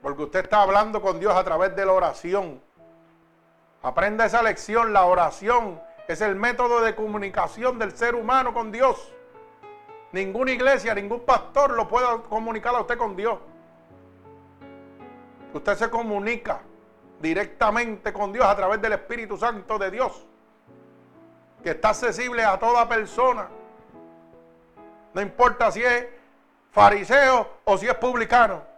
[0.08, 2.62] Porque usted está hablando con Dios a través de la oración.
[3.84, 9.12] Aprenda esa lección, la oración es el método de comunicación del ser humano con Dios.
[10.14, 13.38] Ninguna iglesia, ningún pastor lo puede comunicar a usted con Dios.
[15.54, 16.62] Usted se comunica
[17.20, 20.26] directamente con Dios a través del Espíritu Santo de Dios,
[21.62, 23.50] que está accesible a toda persona.
[25.14, 26.08] No importa si es
[26.72, 28.77] fariseo o si es publicano.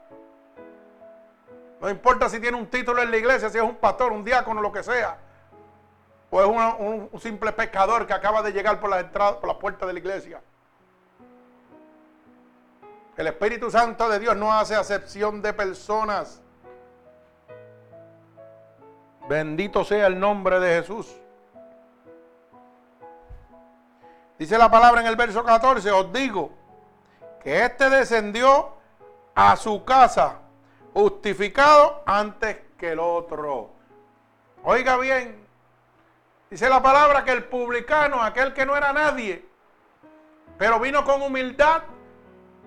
[1.80, 4.62] No importa si tiene un título en la iglesia, si es un pastor, un diácono,
[4.62, 5.18] lo que sea.
[6.30, 9.86] O es un, simple pescador que acaba de llegar por la entrada, por la puerta
[9.86, 10.42] de la iglesia.
[13.16, 16.42] El Espíritu Santo de Dios no hace acepción de personas.
[19.28, 21.16] Bendito sea el nombre de Jesús.
[24.38, 26.52] Dice la palabra en el verso 14, os digo
[27.44, 28.70] que éste descendió
[29.36, 30.40] a su casa
[30.94, 33.72] justificado antes que el otro.
[34.64, 35.46] Oiga bien,
[36.50, 39.46] dice la palabra que el publicano, aquel que no era nadie,
[40.58, 41.84] pero vino con humildad,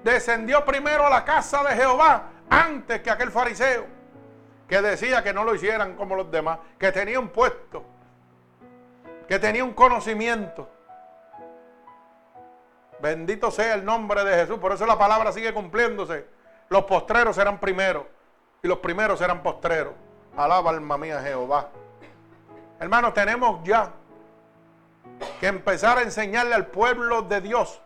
[0.03, 3.87] descendió primero a la casa de Jehová antes que aquel fariseo
[4.73, 7.85] que decía que no lo hicieran como los demás, que tenía un puesto,
[9.29, 10.67] que tenía un conocimiento.
[13.03, 14.59] Bendito sea el nombre de Jesús.
[14.59, 16.25] Por eso la palabra sigue cumpliéndose.
[16.73, 18.05] Los postreros serán primeros
[18.63, 19.93] y los primeros serán postreros.
[20.35, 21.69] Alaba alma mía Jehová.
[22.81, 23.93] Hermanos, tenemos ya
[25.39, 27.81] que empezar a enseñarle al pueblo de Dios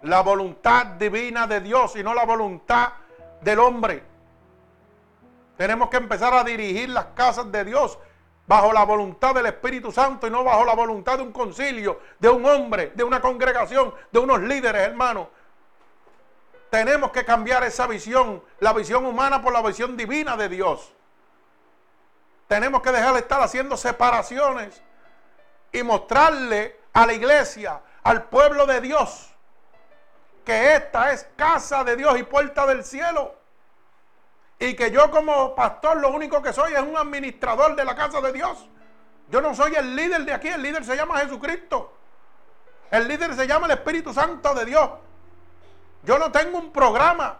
[0.00, 2.94] La voluntad divina de Dios y no la voluntad
[3.42, 4.02] del hombre.
[5.58, 7.98] Tenemos que empezar a dirigir las casas de Dios
[8.46, 12.30] bajo la voluntad del Espíritu Santo y no bajo la voluntad de un concilio, de
[12.30, 15.28] un hombre, de una congregación, de unos líderes, hermanos.
[16.72, 20.90] Tenemos que cambiar esa visión, la visión humana por la visión divina de Dios.
[22.48, 24.80] Tenemos que dejar de estar haciendo separaciones
[25.70, 29.34] y mostrarle a la iglesia, al pueblo de Dios,
[30.46, 33.34] que esta es casa de Dios y puerta del cielo.
[34.58, 38.22] Y que yo como pastor lo único que soy es un administrador de la casa
[38.22, 38.66] de Dios.
[39.28, 41.92] Yo no soy el líder de aquí, el líder se llama Jesucristo.
[42.90, 44.88] El líder se llama el Espíritu Santo de Dios.
[46.02, 47.38] Yo no tengo un programa.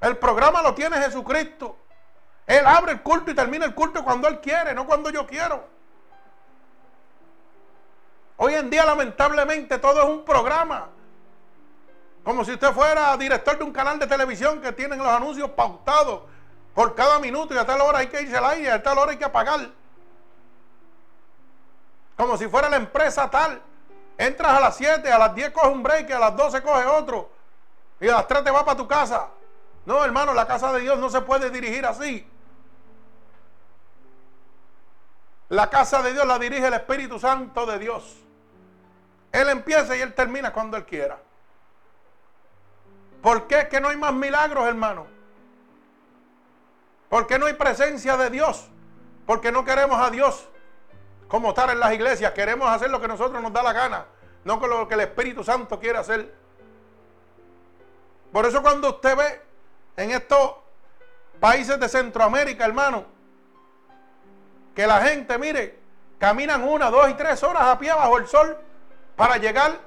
[0.00, 1.76] El programa lo tiene Jesucristo.
[2.46, 5.64] Él abre el culto y termina el culto cuando Él quiere, no cuando yo quiero.
[8.38, 10.88] Hoy en día lamentablemente todo es un programa.
[12.24, 16.22] Como si usted fuera director de un canal de televisión que tienen los anuncios pautados
[16.74, 19.12] por cada minuto y a tal hora hay que irse al aire, a tal hora
[19.12, 19.68] hay que apagar.
[22.16, 23.62] Como si fuera la empresa tal.
[24.20, 27.30] Entras a las 7, a las 10 coge un break, a las 12 coge otro.
[27.98, 29.28] Y a las 3 te vas para tu casa.
[29.86, 32.30] No, hermano, la casa de Dios no se puede dirigir así.
[35.48, 38.18] La casa de Dios la dirige el Espíritu Santo de Dios.
[39.32, 41.18] Él empieza y él termina cuando él quiera.
[43.22, 45.06] ¿Por qué es que no hay más milagros, hermano?
[47.08, 48.68] ¿Por qué no hay presencia de Dios?
[49.24, 50.46] Porque no queremos a Dios
[51.30, 52.32] como estar en las iglesias.
[52.32, 54.04] Queremos hacer lo que nosotros nos da la gana,
[54.44, 56.34] no con lo que el Espíritu Santo quiere hacer.
[58.32, 59.40] Por eso cuando usted ve
[59.96, 60.54] en estos
[61.38, 63.04] países de Centroamérica, hermano,
[64.74, 65.78] que la gente, mire,
[66.18, 68.58] caminan una, dos y tres horas a pie bajo el sol
[69.14, 69.78] para llegar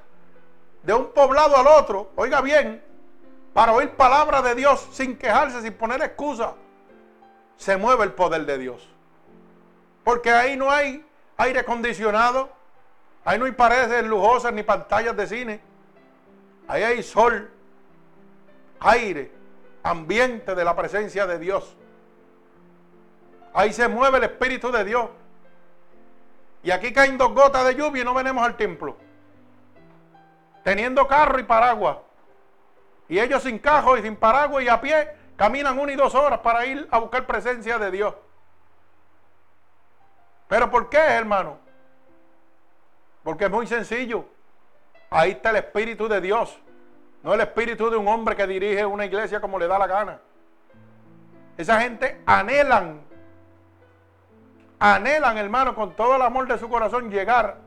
[0.81, 2.81] de un poblado al otro, oiga bien,
[3.53, 6.53] para oír palabra de Dios sin quejarse, sin poner excusa,
[7.57, 8.87] se mueve el poder de Dios.
[10.05, 11.05] Porque ahí no hay
[11.37, 12.49] aire acondicionado,
[13.25, 15.61] ahí no hay paredes lujosas ni pantallas de cine,
[16.67, 17.49] ahí hay sol,
[18.79, 19.31] aire,
[19.83, 21.75] ambiente de la presencia de Dios.
[23.53, 25.09] Ahí se mueve el Espíritu de Dios.
[26.63, 28.97] Y aquí caen dos gotas de lluvia y no venimos al templo.
[30.63, 31.97] Teniendo carro y paraguas.
[33.09, 36.39] Y ellos sin cajo y sin paraguas y a pie caminan una y dos horas
[36.39, 38.15] para ir a buscar presencia de Dios.
[40.53, 41.57] ¿Pero por qué, hermano?
[43.23, 44.25] Porque es muy sencillo.
[45.09, 46.59] Ahí está el Espíritu de Dios.
[47.23, 50.19] No el espíritu de un hombre que dirige una iglesia como le da la gana.
[51.57, 53.01] Esa gente anhelan,
[54.77, 57.57] anhelan, hermano, con todo el amor de su corazón llegar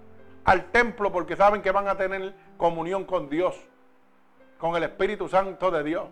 [0.45, 3.61] al templo porque saben que van a tener comunión con Dios
[4.59, 6.05] con el Espíritu Santo de Dios.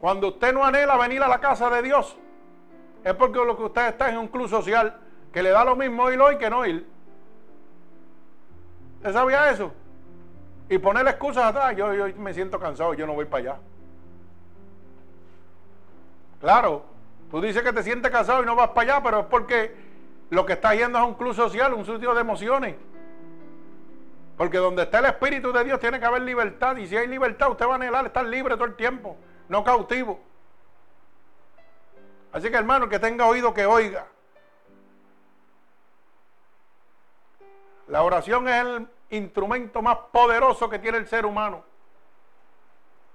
[0.00, 2.16] Cuando usted no anhela venir a la casa de Dios,
[3.04, 4.98] es porque lo que usted está en un club social
[5.32, 6.86] que le da lo mismo ir hoy que no ir.
[8.98, 9.72] ¿Usted sabía eso?
[10.68, 13.60] Y poner excusas atrás, yo, yo me siento cansado, yo no voy para allá.
[16.40, 16.84] Claro,
[17.30, 19.74] tú dices que te sientes cansado y no vas para allá, pero es porque
[20.30, 22.76] lo que estás yendo es un club social, un sitio de emociones.
[24.36, 26.76] Porque donde está el Espíritu de Dios tiene que haber libertad.
[26.76, 29.16] Y si hay libertad, usted va a anhelar estar libre todo el tiempo,
[29.48, 30.20] no cautivo.
[32.32, 34.06] Así que hermano, que tenga oído que oiga.
[37.92, 41.62] La oración es el instrumento más poderoso que tiene el ser humano.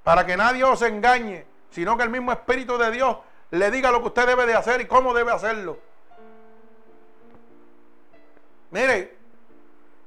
[0.03, 3.17] Para que nadie os engañe, sino que el mismo Espíritu de Dios
[3.49, 5.79] le diga lo que usted debe de hacer y cómo debe hacerlo.
[8.69, 9.17] Mire,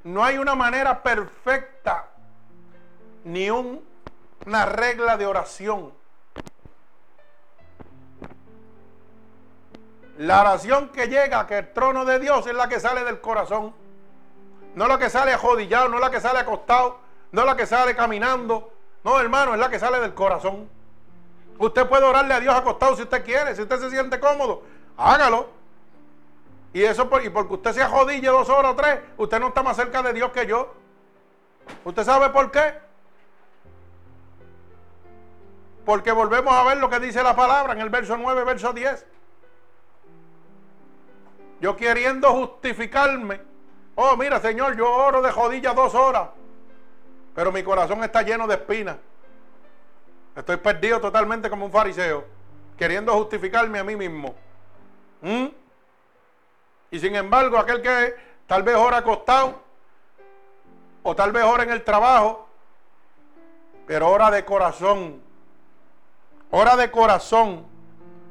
[0.05, 2.09] no hay una manera perfecta
[3.25, 5.93] ni una regla de oración.
[10.18, 13.80] La oración que llega que el trono de Dios es la que sale del corazón.
[14.75, 16.99] No la que sale ajodillado, no la que sale acostado,
[17.33, 18.73] no la que sale caminando.
[19.05, 20.68] No, hermano, es la que sale del corazón.
[21.59, 24.62] Usted puede orarle a Dios acostado si usted quiere, si usted se siente cómodo,
[24.97, 25.49] hágalo.
[26.73, 29.62] Y eso por, y porque usted se jodille dos horas o tres, usted no está
[29.62, 30.73] más cerca de Dios que yo.
[31.85, 32.75] ¿Usted sabe por qué?
[35.85, 39.07] Porque volvemos a ver lo que dice la palabra en el verso 9, verso 10.
[41.61, 43.49] Yo queriendo justificarme.
[44.03, 46.30] Oh, mira, Señor, yo oro de jodilla dos horas.
[47.34, 48.96] Pero mi corazón está lleno de espinas.
[50.34, 52.24] Estoy perdido totalmente como un fariseo.
[52.78, 54.34] Queriendo justificarme a mí mismo.
[55.20, 55.48] ¿Mm?
[56.92, 59.61] Y sin embargo, aquel que tal vez ora acostado,
[61.03, 62.48] o tal vez ora en el trabajo,
[63.86, 65.20] pero ora de corazón.
[66.51, 67.66] Ora de corazón.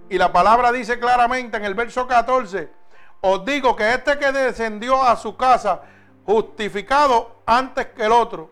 [0.10, 2.79] Y la palabra dice claramente en el verso 14,
[3.22, 5.82] os digo que este que descendió a su casa
[6.26, 8.52] justificado antes que el otro,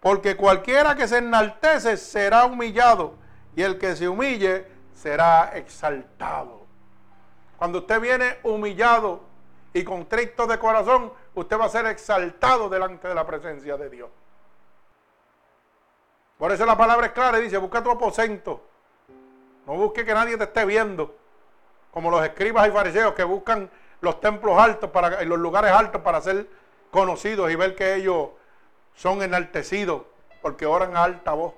[0.00, 3.14] porque cualquiera que se enaltece será humillado
[3.56, 6.66] y el que se humille será exaltado.
[7.56, 9.20] Cuando usted viene humillado
[9.72, 14.10] y contrito de corazón, usted va a ser exaltado delante de la presencia de Dios.
[16.38, 18.64] Por eso la palabra es clara y dice, busca tu aposento.
[19.66, 21.14] No busque que nadie te esté viendo.
[21.90, 23.70] Como los escribas y fariseos que buscan
[24.00, 26.48] los templos altos, para, los lugares altos para ser
[26.90, 28.30] conocidos y ver que ellos
[28.94, 30.02] son enaltecidos
[30.42, 31.54] porque oran a alta voz.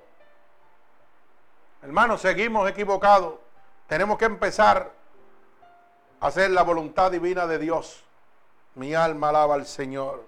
[1.82, 3.34] Hermanos, seguimos equivocados.
[3.86, 4.92] Tenemos que empezar
[6.20, 8.04] a hacer la voluntad divina de Dios.
[8.74, 10.24] Mi alma alaba al Señor.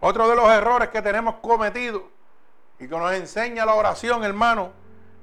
[0.00, 2.04] Otro de los errores que tenemos cometido
[2.78, 4.70] y que nos enseña la oración, hermano,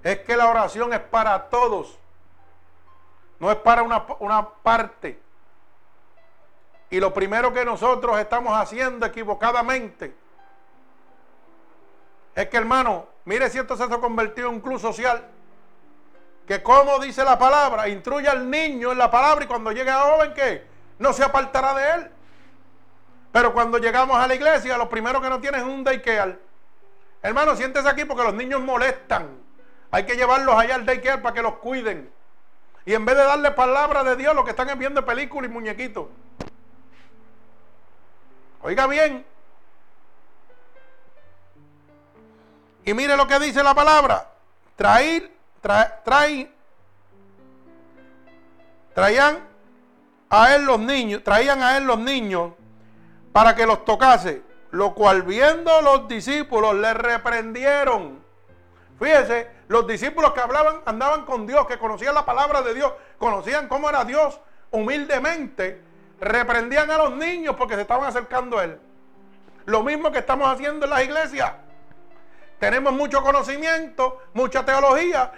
[0.03, 1.97] es que la oración es para todos.
[3.45, 5.19] No es para una, una parte.
[6.89, 10.15] Y lo primero que nosotros estamos haciendo equivocadamente
[12.33, 15.27] es que, hermano, mire si esto se ha convertido en un club social.
[16.47, 19.99] Que como dice la palabra, instruye al niño en la palabra y cuando llegue a
[19.99, 20.65] joven, que
[20.97, 22.11] no se apartará de él.
[23.31, 26.39] Pero cuando llegamos a la iglesia, lo primero que no tiene es un daycare.
[27.21, 29.37] Hermano, siéntese aquí porque los niños molestan.
[29.91, 32.14] Hay que llevarlos allá al daycare para que los cuiden.
[32.85, 35.53] Y en vez de darle palabra de Dios, lo que están es viendo películas y
[35.53, 36.07] muñequitos.
[38.61, 39.25] Oiga bien.
[42.83, 44.29] Y mire lo que dice la palabra.
[44.75, 45.31] Traer,
[45.61, 46.51] traer,
[48.93, 49.39] traían
[50.29, 52.53] a él los niños, traían a él los niños
[53.31, 58.24] para que los tocase, lo cual viendo los discípulos le reprendieron.
[58.99, 63.67] Fíjese, los discípulos que hablaban, andaban con Dios, que conocían la palabra de Dios, conocían
[63.67, 64.39] cómo era Dios
[64.71, 65.81] humildemente,
[66.19, 68.79] reprendían a los niños porque se estaban acercando a Él.
[69.65, 71.51] Lo mismo que estamos haciendo en las iglesias.
[72.59, 75.31] Tenemos mucho conocimiento, mucha teología,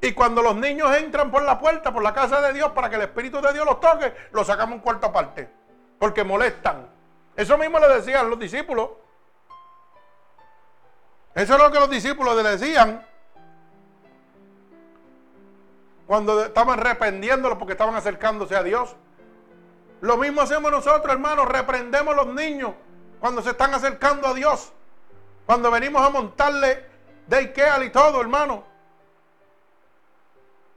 [0.00, 2.96] y cuando los niños entran por la puerta, por la casa de Dios, para que
[2.96, 5.48] el Espíritu de Dios los toque, los sacamos en cuarta parte,
[5.98, 6.88] porque molestan.
[7.36, 8.90] Eso mismo le decían los discípulos.
[11.34, 13.06] Eso es lo que los discípulos le decían
[16.06, 18.96] cuando estaban reprendiéndolos porque estaban acercándose a Dios.
[20.00, 22.72] Lo mismo hacemos nosotros, hermanos, reprendemos a los niños
[23.20, 24.72] cuando se están acercando a Dios.
[25.46, 26.84] Cuando venimos a montarle
[27.26, 28.64] de Ikea y todo, hermano.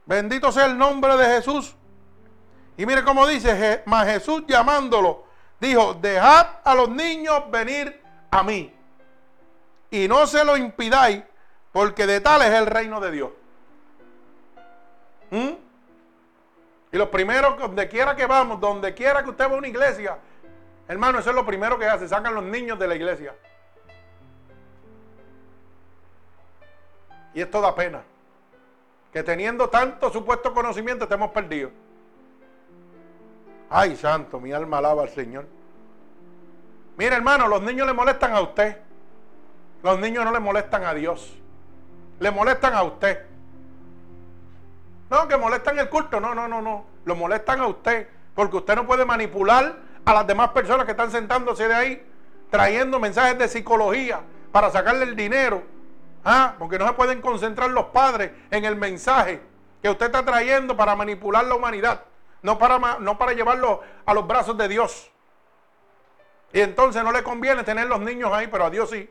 [0.06, 1.74] Bendito sea el nombre de Jesús.
[2.76, 5.24] Y mire cómo dice, mas Jesús llamándolo,
[5.60, 8.73] dijo, dejad a los niños venir a mí.
[9.94, 11.22] Y no se lo impidáis,
[11.70, 13.30] porque de tal es el reino de Dios.
[15.30, 15.52] ¿Mm?
[16.90, 20.18] Y lo primero, donde quiera que vamos, donde quiera que usted va a una iglesia,
[20.88, 23.36] hermano, eso es lo primero que hace, sacan los niños de la iglesia.
[27.32, 28.02] Y esto da pena.
[29.12, 31.70] Que teniendo tanto supuesto conocimiento te hemos perdido.
[33.70, 35.46] Ay, santo, mi alma alaba al Señor.
[36.96, 38.82] Mire, hermano, los niños le molestan a usted.
[39.84, 41.30] Los niños no le molestan a Dios.
[42.18, 43.26] Le molestan a usted.
[45.10, 46.18] No, que molestan el culto.
[46.20, 46.86] No, no, no, no.
[47.04, 48.08] Lo molestan a usted.
[48.34, 49.76] Porque usted no puede manipular
[50.06, 52.06] a las demás personas que están sentándose de ahí,
[52.48, 54.22] trayendo mensajes de psicología
[54.52, 55.62] para sacarle el dinero.
[56.24, 56.54] ¿Ah?
[56.58, 59.42] Porque no se pueden concentrar los padres en el mensaje
[59.82, 62.04] que usted está trayendo para manipular la humanidad.
[62.40, 65.10] No para, no para llevarlo a los brazos de Dios.
[66.54, 69.10] Y entonces no le conviene tener los niños ahí, pero a Dios sí.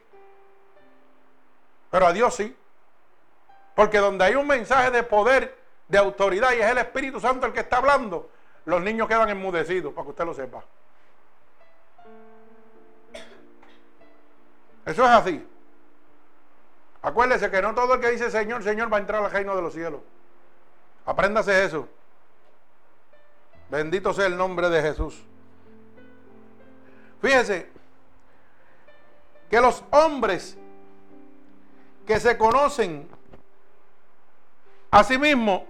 [1.94, 2.58] Pero a Dios sí.
[3.76, 5.56] Porque donde hay un mensaje de poder
[5.88, 8.32] de autoridad y es el Espíritu Santo el que está hablando,
[8.66, 10.64] los niños quedan enmudecidos, para que usted lo sepa.
[14.84, 15.48] Eso es así.
[17.04, 19.62] Acuérdese que no todo el que dice Señor, Señor va a entrar al reino de
[19.62, 20.02] los cielos.
[21.06, 21.88] Apréndase eso.
[23.70, 25.24] Bendito sea el nombre de Jesús.
[27.22, 27.70] Fíjese
[29.48, 30.58] que los hombres
[32.06, 33.08] que se conocen
[34.91, 35.64] a sí mismos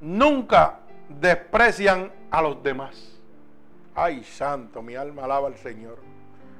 [0.00, 3.16] nunca desprecian a los demás.
[3.94, 5.98] Ay, santo, mi alma alaba al Señor.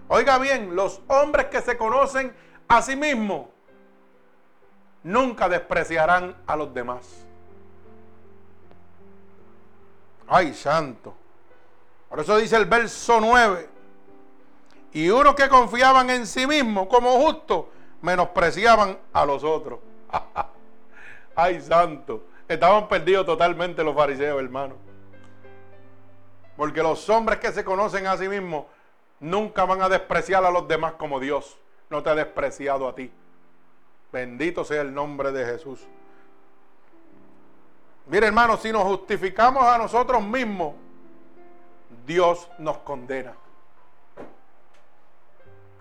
[0.08, 2.34] Oiga bien, los hombres que se conocen
[2.68, 3.46] a sí mismos
[5.02, 7.26] nunca despreciarán a los demás.
[10.26, 11.14] Ay, santo.
[12.08, 13.68] Por eso dice el verso 9.
[14.92, 17.66] Y unos que confiaban en sí mismos como justos,
[18.07, 19.80] menospreciaban a los otros.
[21.34, 22.22] Ay, santo.
[22.46, 24.76] Estaban perdidos totalmente los fariseos, hermano.
[26.57, 28.66] Porque los hombres que se conocen a sí mismos
[29.18, 31.59] nunca van a despreciar a los demás como Dios
[31.90, 33.11] no te ha despreciado a ti.
[34.12, 35.84] Bendito sea el nombre de Jesús.
[38.07, 40.74] Mire hermano, si nos justificamos a nosotros mismos,
[42.07, 43.34] Dios nos condena.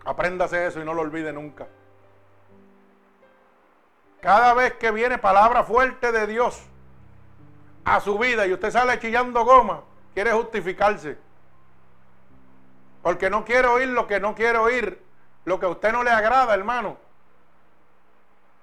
[0.04, 1.68] Apréndase eso y no lo olvide nunca.
[4.26, 6.60] Cada vez que viene palabra fuerte de Dios
[7.84, 9.84] a su vida y usted sale chillando goma,
[10.16, 11.16] quiere justificarse.
[13.04, 15.00] Porque no quiere oír lo que no quiere oír,
[15.46, 16.98] lo que a usted no le agrada, hermano.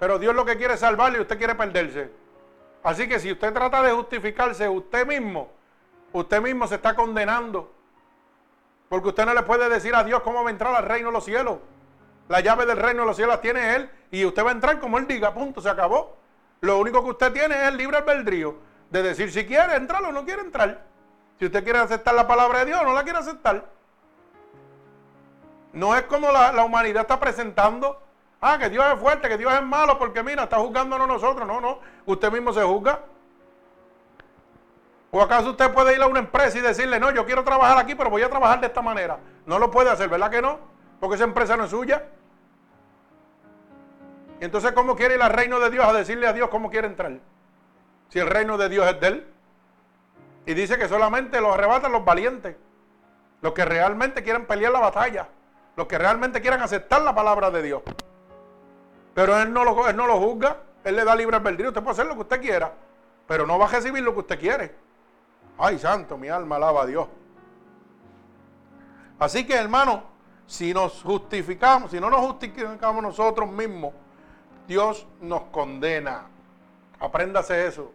[0.01, 2.11] Pero Dios lo que quiere es salvarle y usted quiere perderse.
[2.83, 5.49] Así que si usted trata de justificarse usted mismo,
[6.13, 7.73] usted mismo se está condenando.
[8.89, 11.13] Porque usted no le puede decir a Dios cómo va a entrar al reino de
[11.13, 11.59] los cielos.
[12.29, 14.99] La llave del reino de los cielos tiene Él y usted va a entrar como
[14.99, 16.17] Él diga, punto, se acabó.
[16.61, 18.57] Lo único que usted tiene es el libre albedrío
[18.91, 20.83] de decir si quiere entrar o no quiere entrar.
[21.39, 23.65] Si usted quiere aceptar la palabra de Dios no la quiere aceptar.
[25.73, 28.01] No es como la, humanidad está presentando.
[28.41, 31.47] Ah, que Dios es fuerte, que Dios es malo, porque mira, está juzgándonos nosotros.
[31.47, 31.79] No, no.
[32.07, 33.01] Usted mismo se juzga.
[35.11, 37.95] ¿O acaso usted puede ir a una empresa y decirle, no, yo quiero trabajar aquí,
[37.95, 39.19] pero voy a trabajar de esta manera?
[39.47, 40.72] No lo puede hacer, ¿verdad que no?
[41.03, 42.05] Porque esa empresa no es suya.
[44.39, 47.19] Entonces, ¿cómo quiere ir al reino de Dios a decirle a Dios cómo quiere entrar?
[48.11, 49.27] Si el reino de Dios es de él.
[50.47, 52.55] Y dice que solamente lo arrebatan los valientes.
[53.41, 55.27] Los que realmente quieren pelear la batalla
[55.77, 57.83] los que realmente quieran aceptar la palabra de Dios.
[59.15, 61.93] Pero él no lo, él no lo juzga, él le da libre albedrío, usted puede
[61.93, 62.73] hacer lo que usted quiera,
[63.27, 64.75] pero no va a recibir lo que usted quiere.
[65.59, 67.09] Ay, santo, mi alma alaba a Dios.
[69.19, 70.03] Así que, hermano,
[70.47, 73.93] si nos justificamos, si no nos justificamos nosotros mismos,
[74.67, 76.27] Dios nos condena.
[77.01, 77.93] Apréndase eso.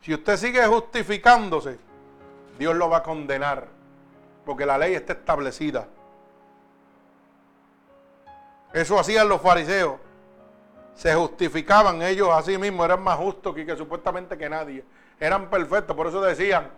[0.00, 1.78] Si usted sigue justificándose,
[2.58, 3.66] Dios lo va a condenar,
[4.44, 5.88] porque la ley está establecida.
[8.72, 9.98] Eso hacían los fariseos.
[10.94, 14.84] Se justificaban ellos a sí mismos, eran más justos que, supuestamente que nadie.
[15.18, 16.70] Eran perfectos, por eso decían,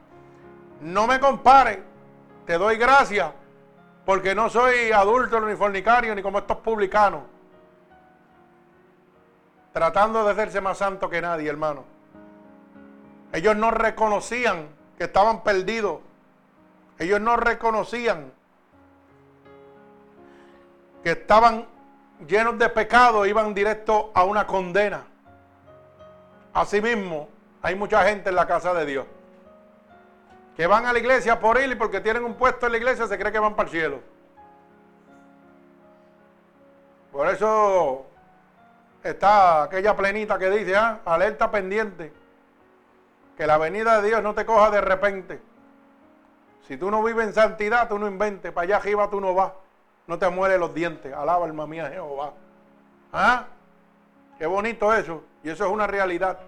[0.80, 1.82] no me compare,
[2.44, 3.32] te doy gracias,
[4.06, 7.22] porque no soy adulto ni fornicario ni como estos publicanos.
[9.72, 11.84] Tratando de hacerse más santo que nadie, hermano.
[13.32, 15.98] Ellos no reconocían que estaban perdidos.
[17.00, 18.32] Ellos no reconocían
[21.02, 21.66] que estaban
[22.28, 25.02] llenos de pecado iban directo a una condena.
[26.54, 27.28] Asimismo,
[27.60, 29.06] hay mucha gente en la casa de Dios
[30.56, 33.06] que van a la iglesia por ir y porque tienen un puesto en la iglesia
[33.06, 34.00] se cree que van para el cielo.
[37.12, 38.06] Por eso
[39.02, 42.12] está aquella plenita que dice, ah, alerta pendiente,
[43.36, 45.40] que la venida de Dios no te coja de repente.
[46.66, 49.52] Si tú no vives en santidad, tú no inventes, para allá arriba tú no vas
[50.06, 51.12] no te muere los dientes.
[51.12, 52.32] Alaba alma mía Jehová.
[53.12, 53.46] ¿Ah?
[54.38, 55.24] Qué bonito eso.
[55.42, 56.38] Y eso es una realidad.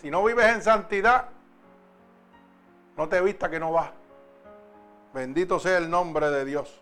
[0.00, 1.28] Si no vives en santidad,
[2.96, 3.90] no te vista que no vas.
[5.12, 6.80] Bendito sea el nombre de Dios.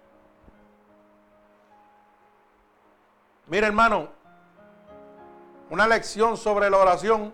[3.46, 4.08] Mira hermano,
[5.70, 7.32] una lección sobre la oración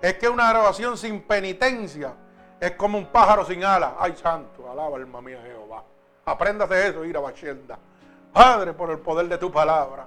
[0.00, 2.14] es que una oración sin penitencia
[2.60, 3.92] es como un pájaro sin alas.
[3.98, 5.82] Ay santo, alaba alma mía Jehová.
[6.24, 7.78] Apréndase eso, ir a Bachenda.
[8.32, 10.06] Padre, por el poder de tu palabra.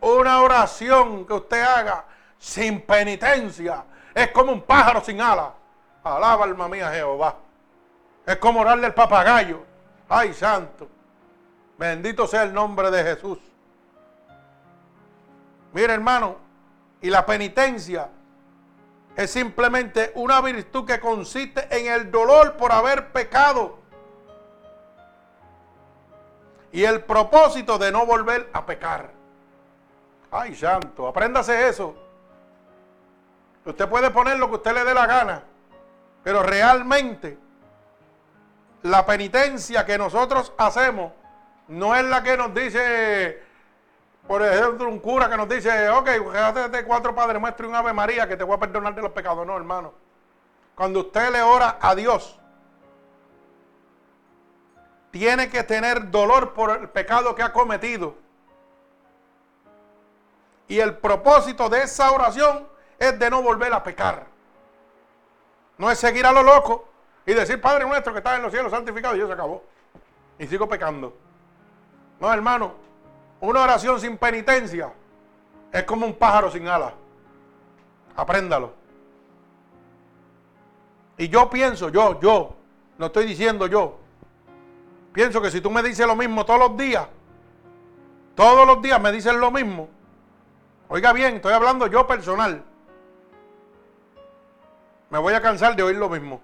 [0.00, 2.04] Una oración que usted haga
[2.38, 5.48] sin penitencia es como un pájaro sin alas.
[6.14, 7.36] Alaba alma mía Jehová.
[8.24, 9.64] Es como orarle al papagayo.
[10.08, 10.88] Ay, santo.
[11.78, 13.38] Bendito sea el nombre de Jesús.
[15.72, 16.36] Mire, hermano,
[17.00, 18.08] y la penitencia
[19.16, 23.78] es simplemente una virtud que consiste en el dolor por haber pecado
[26.72, 29.10] y el propósito de no volver a pecar.
[30.30, 31.94] Ay, santo, apréndase eso.
[33.64, 35.42] Usted puede poner lo que usted le dé la gana,
[36.26, 37.38] pero realmente
[38.82, 41.12] la penitencia que nosotros hacemos
[41.68, 43.44] no es la que nos dice,
[44.26, 46.08] por ejemplo, un cura que nos dice, ok,
[46.68, 49.46] de cuatro padres, muestre un Ave María que te voy a perdonar de los pecados.
[49.46, 49.94] No, hermano.
[50.74, 52.36] Cuando usted le ora a Dios,
[55.12, 58.16] tiene que tener dolor por el pecado que ha cometido.
[60.66, 62.66] Y el propósito de esa oración
[62.98, 64.34] es de no volver a pecar.
[65.78, 66.88] No es seguir a lo loco
[67.26, 69.62] y decir, Padre nuestro que está en los cielos santificado y eso se acabó.
[70.38, 71.16] y sigo pecando.
[72.20, 72.74] No, hermano,
[73.40, 74.92] una oración sin penitencia
[75.72, 76.92] es como un pájaro sin alas.
[78.16, 78.72] Apréndalo.
[81.18, 82.54] Y yo pienso, yo, yo,
[82.98, 83.98] no estoy diciendo yo,
[85.12, 87.06] pienso que si tú me dices lo mismo todos los días,
[88.34, 89.88] todos los días me dices lo mismo,
[90.88, 92.62] oiga bien, estoy hablando yo personal,
[95.16, 96.42] me voy a cansar de oír lo mismo.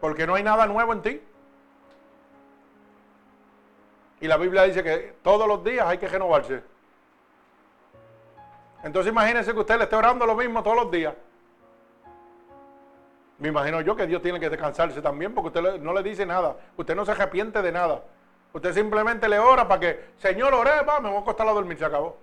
[0.00, 1.20] Porque no hay nada nuevo en ti.
[4.20, 6.62] Y la Biblia dice que todos los días hay que renovarse.
[8.84, 11.12] Entonces imagínense que usted le esté orando lo mismo todos los días.
[13.38, 16.56] Me imagino yo que Dios tiene que descansarse también porque usted no le dice nada.
[16.76, 18.04] Usted no se arrepiente de nada.
[18.52, 21.76] Usted simplemente le ora para que, Señor, oré, va, me voy a acostar a dormir,
[21.76, 22.16] se acabó.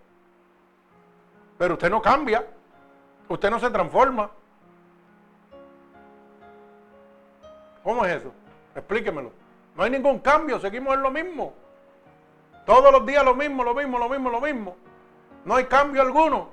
[1.57, 2.45] Pero usted no cambia.
[3.27, 4.31] Usted no se transforma.
[7.83, 8.31] ¿Cómo es eso?
[8.75, 9.31] Explíquemelo.
[9.75, 11.53] No hay ningún cambio, seguimos en lo mismo.
[12.65, 14.75] Todos los días lo mismo, lo mismo, lo mismo, lo mismo.
[15.45, 16.49] No hay cambio alguno.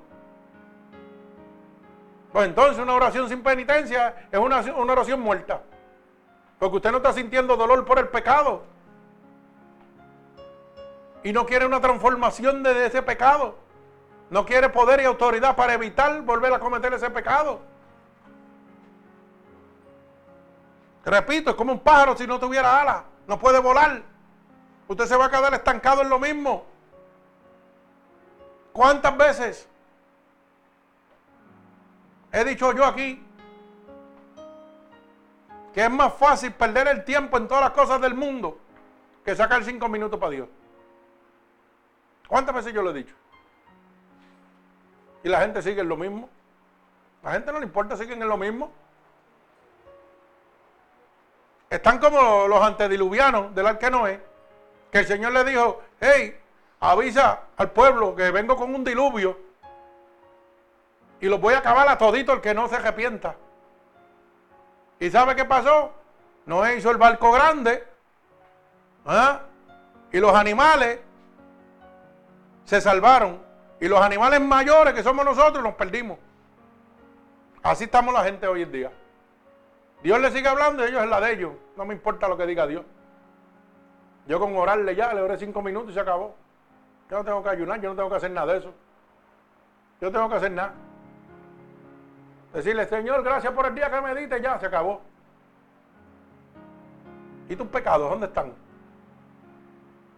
[2.33, 5.63] Pues entonces una oración sin penitencia es una, una oración muerta.
[6.59, 8.63] Porque usted no está sintiendo dolor por el pecado.
[11.23, 13.57] Y no quiere una transformación de ese pecado.
[14.31, 17.61] No quiere poder y autoridad para evitar volver a cometer ese pecado.
[21.09, 23.03] Repito, es como un pájaro si no tuviera alas.
[23.27, 24.03] No puede volar.
[24.89, 26.67] Usted se va a quedar estancado en lo mismo.
[28.75, 29.69] ¿Cuántas veces
[32.31, 33.25] he dicho yo aquí
[35.73, 38.59] que es más fácil perder el tiempo en todas las cosas del mundo
[39.25, 40.49] que sacar cinco minutos para Dios?
[42.27, 43.15] ¿Cuántas veces yo lo he dicho?
[45.25, 46.29] Y la gente sigue en lo mismo.
[47.23, 48.71] La gente no le importa, siguen en lo mismo.
[51.71, 54.21] Están como los antediluvianos del arca Noé,
[54.91, 56.39] que el Señor le dijo, hey,
[56.81, 59.37] avisa al pueblo que vengo con un diluvio
[61.21, 63.35] y los voy a acabar a todito el que no se arrepienta.
[65.01, 65.93] ¿Y sabe qué pasó?
[66.47, 67.87] Noé hizo el barco grande
[69.05, 69.41] ¿ah?
[70.13, 71.01] y los animales
[72.65, 73.47] se salvaron.
[73.81, 76.19] Y los animales mayores que somos nosotros nos perdimos.
[77.63, 78.93] Así estamos la gente hoy en día.
[80.03, 81.53] Dios le sigue hablando y ellos es la de ellos.
[81.77, 82.85] No me importa lo que diga Dios.
[84.27, 86.35] Yo con orarle ya, le oré cinco minutos y se acabó.
[87.11, 88.75] Yo no tengo que ayunar, yo no tengo que hacer nada de eso.
[90.01, 90.75] Yo tengo que hacer nada.
[92.53, 95.01] Decirle, Señor, gracias por el día que me diste, ya se acabó.
[97.49, 98.53] ¿Y tus pecados dónde están?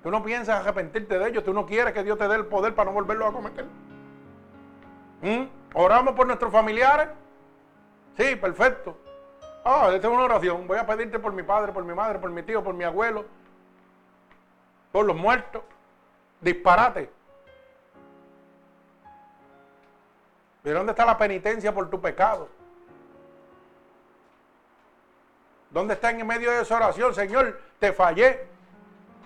[0.03, 2.75] Tú no piensas arrepentirte de ellos, tú no quieres que Dios te dé el poder
[2.75, 3.67] para no volverlo a cometer.
[5.23, 5.45] ¿Mm?
[5.75, 7.09] Oramos por nuestros familiares.
[8.17, 8.97] Sí, perfecto.
[9.65, 10.67] Ah, esta es una oración.
[10.67, 13.25] Voy a pedirte por mi padre, por mi madre, por mi tío, por mi abuelo,
[14.93, 15.63] por los muertos.
[16.41, 17.11] Disparate.
[20.63, 22.49] ¿De dónde está la penitencia por tu pecado?
[25.71, 27.15] ¿Dónde está en medio de esa oración?
[27.15, 28.47] Señor, te fallé.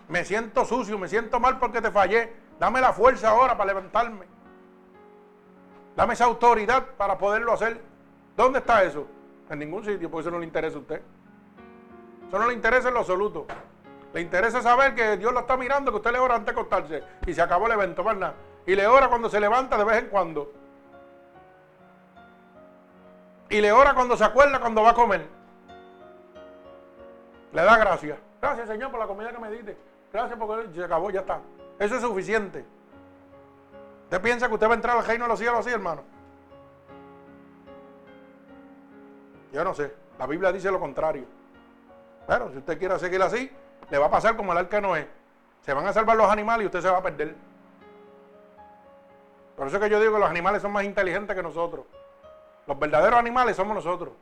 [0.09, 2.33] Me siento sucio, me siento mal porque te fallé.
[2.59, 4.27] Dame la fuerza ahora para levantarme.
[5.97, 7.81] Dame esa autoridad para poderlo hacer.
[8.37, 9.07] ¿Dónde está eso?
[9.55, 11.01] En ningún sitio, porque eso no le interesa a usted.
[12.27, 13.47] Eso no le interesa en lo absoluto.
[14.13, 17.05] Le interesa saber que Dios lo está mirando, que usted le ora antes de acostarse.
[17.25, 18.35] Y se acabó el evento, ¿verdad?
[18.67, 20.53] Y le ora cuando se levanta de vez en cuando.
[23.49, 25.25] Y le ora cuando se acuerda, cuando va a comer.
[27.53, 28.19] Le da gracias.
[28.43, 29.77] Gracias, Señor, por la comida que me diste.
[30.13, 31.39] Gracias porque se acabó, ya está.
[31.79, 32.65] Eso es suficiente.
[34.03, 36.03] ¿Usted piensa que usted va a entrar al reino de los cielos así, hermano?
[39.55, 39.95] Yo no sé.
[40.19, 41.25] La Biblia dice lo contrario.
[42.27, 43.49] Pero si usted quiere seguir así,
[43.89, 45.09] le va a pasar como el arca Noé.
[45.63, 47.37] Se van a salvar los animales y usted se va a perder.
[49.57, 51.87] Por eso es que yo digo que los animales son más inteligentes que nosotros.
[52.67, 54.13] Los verdaderos animales somos nosotros.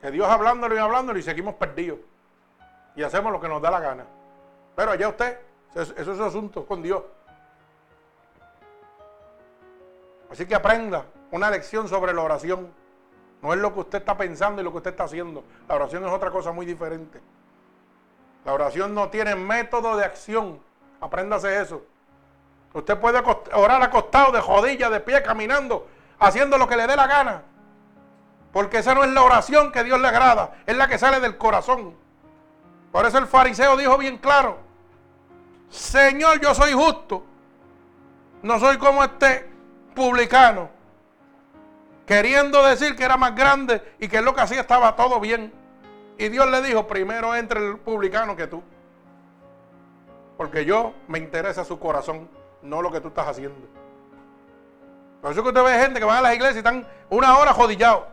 [0.00, 2.00] Que Dios hablándolo y hablándolo y seguimos perdidos.
[2.96, 4.04] Y hacemos lo que nos da la gana.
[4.74, 5.38] Pero allá usted,
[5.76, 7.04] eso es su asunto con Dios.
[10.28, 12.81] Así que aprenda una lección sobre la oración.
[13.42, 15.42] No es lo que usted está pensando y lo que usted está haciendo.
[15.68, 17.20] La oración es otra cosa muy diferente.
[18.44, 20.60] La oración no tiene método de acción.
[21.00, 21.82] Apréndase eso.
[22.72, 23.20] Usted puede
[23.52, 25.88] orar acostado, de rodillas, de pie, caminando,
[26.20, 27.42] haciendo lo que le dé la gana.
[28.52, 31.36] Porque esa no es la oración que Dios le agrada, es la que sale del
[31.36, 31.94] corazón.
[32.92, 34.58] Por eso el fariseo dijo bien claro,
[35.68, 37.24] Señor, yo soy justo.
[38.42, 39.50] No soy como este
[39.94, 40.81] publicano
[42.06, 45.52] queriendo decir que era más grande y que lo que hacía estaba todo bien.
[46.18, 48.62] Y Dios le dijo, primero entre el publicano que tú.
[50.36, 52.28] Porque yo me interesa su corazón,
[52.62, 53.68] no lo que tú estás haciendo.
[55.20, 57.52] Por eso que usted ve gente que van a las iglesias y están una hora
[57.52, 58.04] jodillados.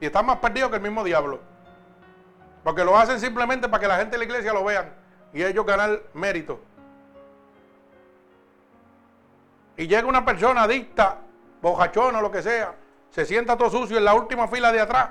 [0.00, 1.40] Y están más perdidos que el mismo diablo.
[2.62, 4.92] Porque lo hacen simplemente para que la gente de la iglesia lo vean.
[5.32, 6.60] Y ellos ganar mérito.
[9.76, 11.18] Y llega una persona adicta,
[11.62, 12.74] bojachona o lo que sea,
[13.10, 15.10] se sienta todo sucio en la última fila de atrás.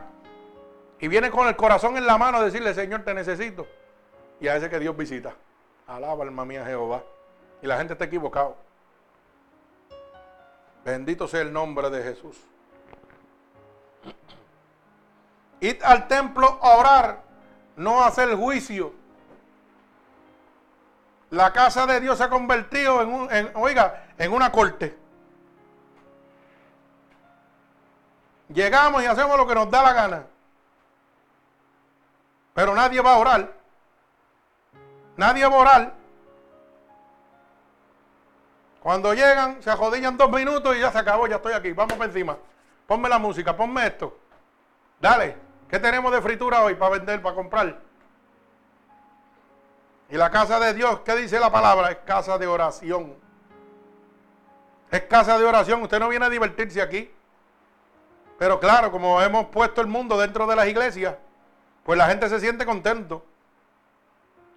[0.99, 3.67] Y viene con el corazón en la mano a decirle, Señor, te necesito.
[4.39, 5.33] Y a ese que Dios visita.
[5.87, 7.03] Alaba alma mía Jehová.
[7.61, 8.55] Y la gente está equivocado.
[10.83, 12.37] Bendito sea el nombre de Jesús.
[15.61, 17.21] Ir al templo a orar,
[17.75, 18.93] no a hacer juicio.
[21.31, 24.97] La casa de Dios se ha convertido en, un, oiga, en una corte.
[28.49, 30.23] Llegamos y hacemos lo que nos da la gana.
[32.53, 33.53] Pero nadie va a orar.
[35.15, 35.93] Nadie va a orar.
[38.81, 41.73] Cuando llegan, se ajodillan dos minutos y ya se acabó, ya estoy aquí.
[41.73, 42.37] Vamos por encima.
[42.87, 44.17] Ponme la música, ponme esto.
[44.99, 45.37] Dale,
[45.69, 47.79] ¿qué tenemos de fritura hoy para vender, para comprar?
[50.09, 51.91] Y la casa de Dios, ¿qué dice la palabra?
[51.91, 53.15] Es casa de oración.
[54.89, 55.83] Es casa de oración.
[55.83, 57.13] Usted no viene a divertirse aquí.
[58.39, 61.15] Pero claro, como hemos puesto el mundo dentro de las iglesias,
[61.83, 63.23] pues la gente se siente contento.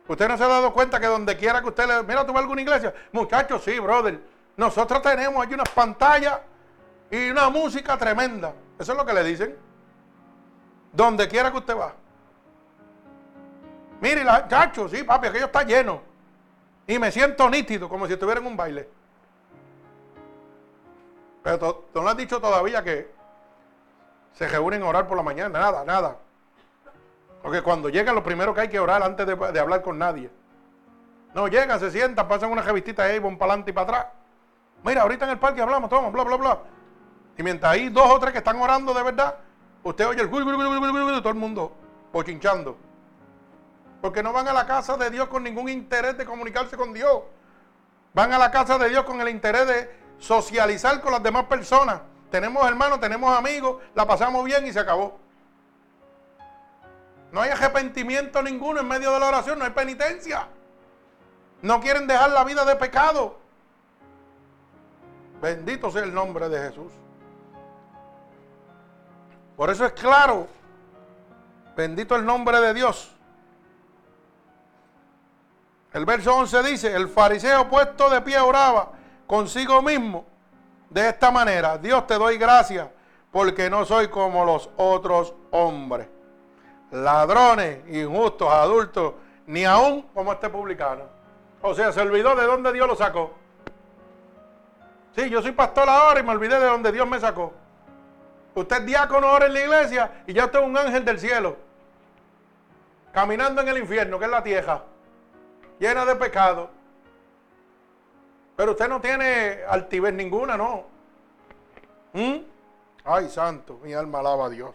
[0.06, 2.02] Usted no se ha dado cuenta que donde quiera que usted le...
[2.04, 2.94] Mira, ¿tú vas alguna iglesia?
[3.10, 4.20] Muchachos, sí, brother.
[4.56, 6.38] Nosotros tenemos aquí unas pantallas
[7.10, 8.54] y una música tremenda.
[8.78, 9.56] Eso es lo que le dicen.
[10.92, 11.92] Donde quiera que usted va.
[14.00, 16.02] Mire, la, chacho, sí, papi, aquello está lleno.
[16.86, 18.88] Y me siento nítido, como si estuviera en un baile.
[21.42, 23.21] Pero no has dicho todavía que
[24.34, 25.58] se reúnen a orar por la mañana.
[25.58, 26.16] Nada, nada.
[27.42, 30.30] Porque cuando llegan, lo primero que hay que orar antes de, hablar con nadie.
[31.34, 34.06] No, llegan, se sientan, pasan una revistita de Avon para adelante y para atrás.
[34.84, 36.58] Mira, ahorita en el parque hablamos, toma, bla, bla, bla.
[37.36, 39.36] Y mientras hay dos o tres que están orando de verdad,
[39.82, 41.72] usted oye el de todo el mundo
[42.12, 42.76] pochinchando.
[44.00, 47.22] Porque no van a la casa de Dios con ningún interés de comunicarse con Dios.
[48.14, 52.00] Van a la casa de Dios con el interés de socializar con las demás personas.
[52.32, 55.18] Tenemos hermanos, tenemos amigos, la pasamos bien y se acabó.
[57.30, 60.48] No hay arrepentimiento ninguno en medio de la oración, no hay penitencia.
[61.60, 63.38] No quieren dejar la vida de pecado.
[65.42, 66.90] Bendito sea el nombre de Jesús.
[69.54, 70.48] Por eso es claro,
[71.76, 73.12] bendito el nombre de Dios.
[75.92, 78.92] El verso 11 dice, el fariseo puesto de pie oraba
[79.26, 80.31] consigo mismo
[80.92, 82.88] de esta manera, Dios te doy gracias
[83.30, 86.06] porque no soy como los otros hombres,
[86.90, 89.14] ladrones, injustos, adultos,
[89.46, 91.04] ni aún como este publicano.
[91.62, 93.32] O sea, se olvidó de dónde Dios lo sacó.
[95.16, 97.52] Sí, yo soy pastor ahora y me olvidé de dónde Dios me sacó.
[98.54, 101.56] Usted es diácono ahora en la iglesia y ya usted es un ángel del cielo.
[103.12, 104.82] Caminando en el infierno, que es la tierra
[105.78, 106.70] llena de pecado.
[108.56, 110.84] Pero usted no tiene altivez ninguna, ¿no?
[112.12, 112.36] ¿Mm?
[113.04, 114.74] Ay, santo, mi alma alaba a Dios.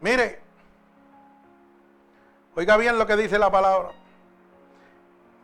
[0.00, 0.40] Mire,
[2.56, 3.92] oiga bien lo que dice la palabra.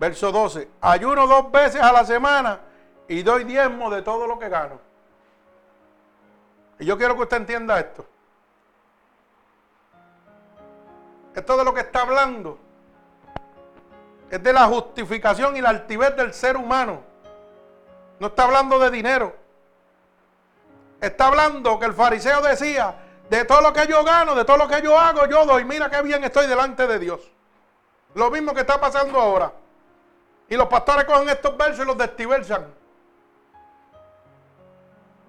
[0.00, 0.68] Verso 12.
[0.80, 2.60] Ayuno dos veces a la semana
[3.06, 4.80] y doy diezmo de todo lo que gano.
[6.80, 8.04] Y yo quiero que usted entienda esto.
[11.34, 12.58] Esto de lo que está hablando
[14.30, 17.02] es de la justificación y la altivez del ser humano.
[18.18, 19.34] No está hablando de dinero.
[21.00, 22.94] Está hablando que el fariseo decía,
[23.30, 25.64] de todo lo que yo gano, de todo lo que yo hago, yo doy.
[25.64, 27.20] Mira qué bien estoy delante de Dios.
[28.14, 29.52] Lo mismo que está pasando ahora.
[30.48, 32.66] Y los pastores cogen estos versos y los destiversan.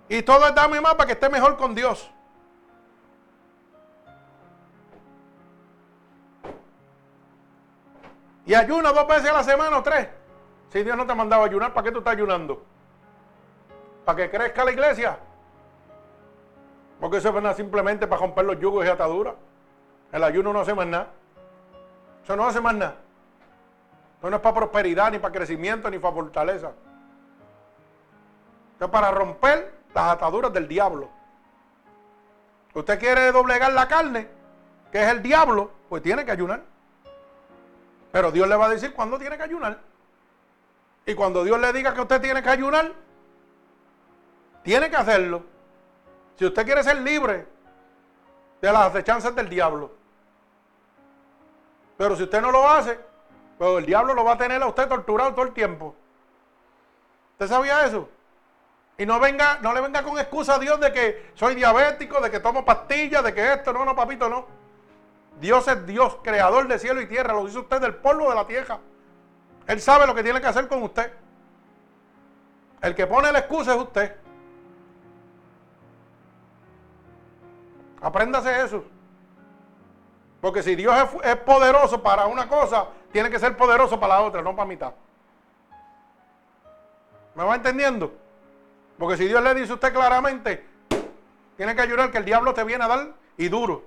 [0.08, 2.10] Y todo es dame más para que esté mejor con Dios.
[8.50, 10.08] Y ayuna dos veces a la semana o tres.
[10.70, 12.66] Si Dios no te ha mandado ayunar, ¿para qué tú estás ayunando?
[14.04, 15.20] ¿Para que crezca la iglesia?
[17.00, 19.36] Porque eso es simplemente para romper los yugos y ataduras.
[20.12, 21.10] El ayuno no hace más nada.
[22.24, 22.96] Eso no hace más nada.
[24.18, 26.72] Eso no es para prosperidad, ni para crecimiento, ni para fortaleza.
[28.78, 31.08] Eso es para romper las ataduras del diablo.
[32.74, 34.28] Usted quiere doblegar la carne,
[34.92, 36.69] que es el diablo, pues tiene que ayunar.
[38.12, 39.80] Pero Dios le va a decir cuándo tiene que ayunar.
[41.06, 42.92] Y cuando Dios le diga que usted tiene que ayunar,
[44.64, 45.44] tiene que hacerlo.
[46.38, 47.48] Si usted quiere ser libre
[48.62, 49.92] de las acechanzas del diablo.
[51.98, 53.00] Pero si usted no lo hace,
[53.58, 55.96] pues el diablo lo va a tener a usted torturado todo el tiempo.
[57.34, 58.10] ¿Usted sabía eso?
[58.98, 62.30] Y no venga, no le venga con excusa a Dios de que soy diabético, de
[62.30, 64.59] que tomo pastillas, de que esto, no, no, papito, no.
[65.40, 68.46] Dios es Dios, creador de cielo y tierra, lo dice usted del polvo de la
[68.46, 68.80] tierra.
[69.68, 71.12] Él sabe lo que tiene que hacer con usted.
[72.82, 74.16] El que pone la excusa es usted.
[78.02, 78.84] Apréndase eso.
[80.42, 84.42] Porque si Dios es, poderoso para una cosa, tiene que ser poderoso para la otra,
[84.42, 84.94] no para mitad.
[87.36, 88.14] ¿Me va entendiendo?
[88.98, 90.66] Porque si Dios le dice a usted claramente,
[91.58, 93.84] tiene que ayudar que el diablo te viene a dar y duro.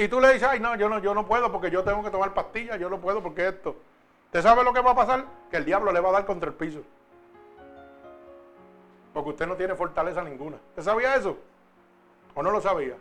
[0.00, 2.08] Y tú le dices, ay, no, yo no, yo no puedo porque yo tengo que
[2.08, 3.76] tomar pastillas, yo no puedo porque esto.
[4.24, 5.26] ¿Usted sabe lo que va a pasar?
[5.50, 6.80] Que el diablo le va a dar contra el piso.
[9.12, 10.56] Porque usted no tiene fortaleza ninguna.
[10.70, 11.36] ¿Usted sabía eso?
[12.34, 12.94] ¿O no lo sabía?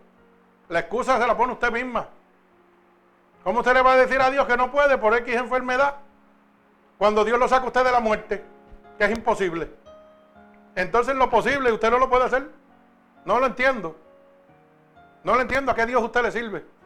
[0.68, 2.10] La excusa se la pone usted misma.
[3.46, 5.96] ¿Cómo usted le va a decir a Dios que no puede por X enfermedad?
[6.98, 8.44] Cuando Dios lo saca a usted de la muerte,
[8.98, 9.72] que es imposible.
[10.76, 12.50] Entonces lo posible, usted no lo puede hacer.
[13.24, 13.96] No lo entiendo.
[15.24, 16.79] No lo entiendo a qué Dios usted le sirve.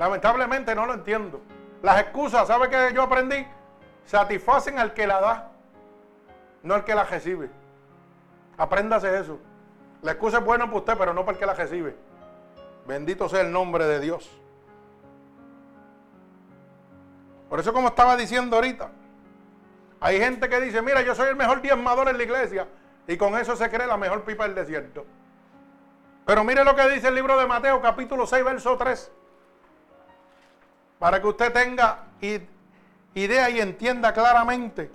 [0.00, 1.42] Lamentablemente no lo entiendo.
[1.82, 3.46] Las excusas, ¿sabe qué yo aprendí?
[4.06, 5.50] Satisfacen al que la da,
[6.62, 7.50] no al que la recibe.
[8.56, 9.38] Apréndase eso.
[10.00, 11.94] La excusa es buena para usted, pero no para el que la recibe.
[12.86, 14.30] Bendito sea el nombre de Dios.
[17.50, 18.90] Por eso como estaba diciendo ahorita,
[20.00, 22.66] hay gente que dice, mira, yo soy el mejor diezmador en la iglesia.
[23.06, 25.04] Y con eso se cree la mejor pipa del desierto.
[26.24, 29.12] Pero mire lo que dice el libro de Mateo, capítulo 6, verso 3.
[31.00, 32.04] Para que usted tenga
[33.14, 34.90] idea y entienda claramente.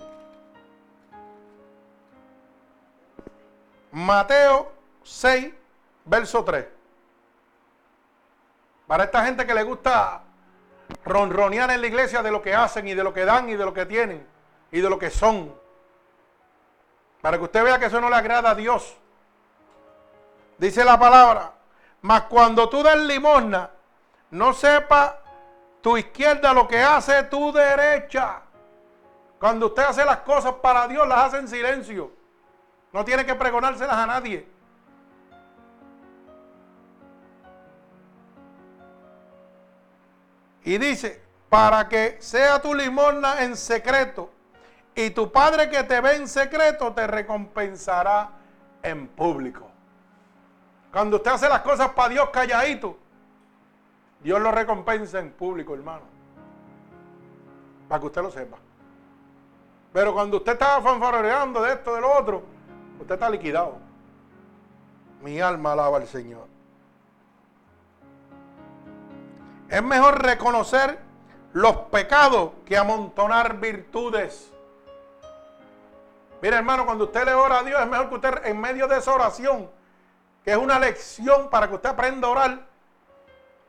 [3.90, 4.70] Mateo
[5.02, 5.52] 6,
[6.04, 6.64] verso 3.
[8.86, 10.22] Para esta gente que le gusta
[11.04, 13.64] ronronear en la iglesia de lo que hacen y de lo que dan y de
[13.64, 14.24] lo que tienen
[14.70, 15.52] y de lo que son.
[17.20, 18.96] Para que usted vea que eso no le agrada a Dios.
[20.56, 21.52] Dice la palabra,
[22.02, 23.70] mas cuando tú des limosna,
[24.30, 25.22] no sepa
[25.80, 28.42] tu izquierda lo que hace tu derecha.
[29.38, 32.10] Cuando usted hace las cosas para Dios, las hace en silencio.
[32.92, 34.48] No tiene que pregonárselas a nadie.
[40.64, 44.30] Y dice, para que sea tu limosna en secreto
[44.94, 48.30] y tu Padre que te ve en secreto te recompensará
[48.82, 49.70] en público.
[50.90, 52.98] Cuando usted hace las cosas para Dios calladito,
[54.20, 56.04] Dios lo recompensa en público, hermano.
[57.88, 58.58] Para que usted lo sepa.
[59.92, 62.42] Pero cuando usted está fanfaroreando de esto, de lo otro,
[63.00, 63.78] usted está liquidado.
[65.22, 66.46] Mi alma alaba al Señor.
[69.68, 70.98] Es mejor reconocer
[71.52, 74.52] los pecados que amontonar virtudes.
[76.42, 78.98] Mira, hermano, cuando usted le ora a Dios, es mejor que usted en medio de
[78.98, 79.70] esa oración,
[80.44, 82.66] que es una lección para que usted aprenda a orar,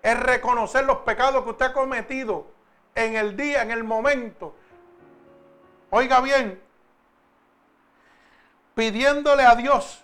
[0.02, 2.48] es reconocer los pecados que usted ha cometido
[2.96, 4.56] en el día, en el momento.
[5.90, 6.62] Oiga bien,
[8.76, 10.04] pidiéndole a Dios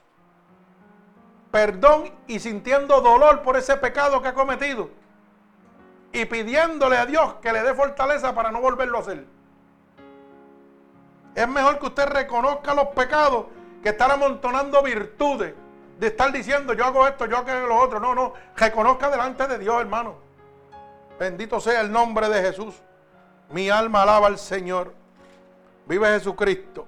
[1.54, 4.90] perdón y sintiendo dolor por ese pecado que ha cometido.
[6.12, 9.28] Y pidiéndole a Dios que le dé fortaleza para no volverlo a hacer.
[11.36, 13.46] Es mejor que usted reconozca los pecados
[13.84, 15.54] que estar amontonando virtudes.
[16.04, 17.98] De estar diciendo yo hago esto, yo hago lo otro.
[17.98, 18.34] No, no.
[18.58, 20.16] Reconozca delante de Dios, hermano.
[21.18, 22.76] Bendito sea el nombre de Jesús.
[23.52, 24.94] Mi alma alaba al Señor.
[25.86, 26.86] Vive Jesucristo.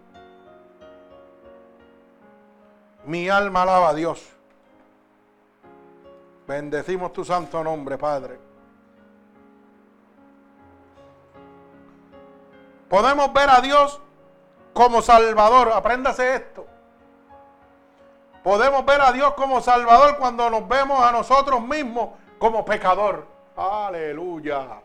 [3.06, 4.22] Mi alma alaba a Dios.
[6.46, 8.38] Bendecimos tu santo nombre, Padre.
[12.90, 14.02] Podemos ver a Dios
[14.74, 15.72] como Salvador.
[15.72, 16.75] Apréndase esto.
[18.46, 23.26] Podemos ver a Dios como Salvador cuando nos vemos a nosotros mismos como pecador.
[23.58, 24.82] Aleluya.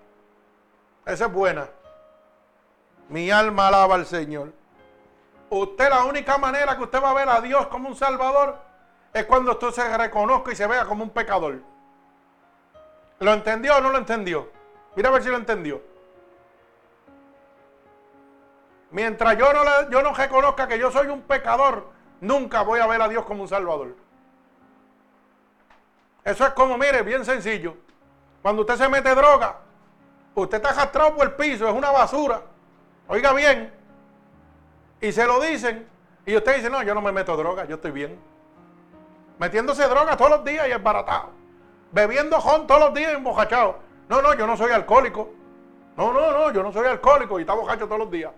[1.04, 1.68] Esa es buena.
[3.10, 4.54] Mi alma alaba al Señor.
[5.50, 8.56] Usted la única manera que usted va a ver a Dios como un Salvador
[9.12, 11.60] es cuando usted se reconozca y se vea como un pecador.
[13.18, 14.48] ¿Lo entendió o no lo entendió?
[14.96, 15.82] Mira a ver si lo entendió.
[18.90, 23.02] Mientras yo no, yo no reconozca que yo soy un pecador, nunca voy a ver
[23.02, 23.96] a Dios como un salvador.
[26.24, 27.76] Eso es como, mire, bien sencillo.
[28.42, 29.58] Cuando usted se mete droga,
[30.34, 32.42] usted está arrastrado por el piso, es una basura.
[33.08, 33.72] Oiga bien.
[35.00, 35.88] Y se lo dicen.
[36.26, 38.20] Y usted dice, no, yo no me meto droga, yo estoy bien.
[39.38, 41.30] Metiéndose droga todos los días y es baratado.
[41.92, 43.78] bebiendo jon todos los días embojachado.
[44.08, 45.30] No, no, yo no soy alcohólico.
[45.96, 48.32] No, no, no, yo no soy alcohólico y está bojacho todos los días.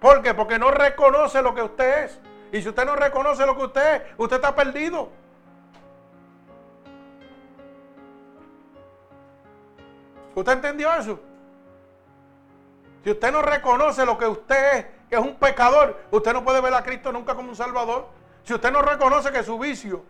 [0.00, 0.34] ¿Por qué?
[0.34, 2.20] Porque no reconoce lo que usted es.
[2.52, 5.10] Y si usted no reconoce lo que usted es, usted está perdido.
[10.34, 11.20] ¿Usted entendió eso?
[13.04, 16.60] Si usted no reconoce lo que usted es, que es un pecador, usted no puede
[16.60, 18.08] ver a Cristo nunca como un salvador.
[18.44, 20.04] Si usted no reconoce que su vicio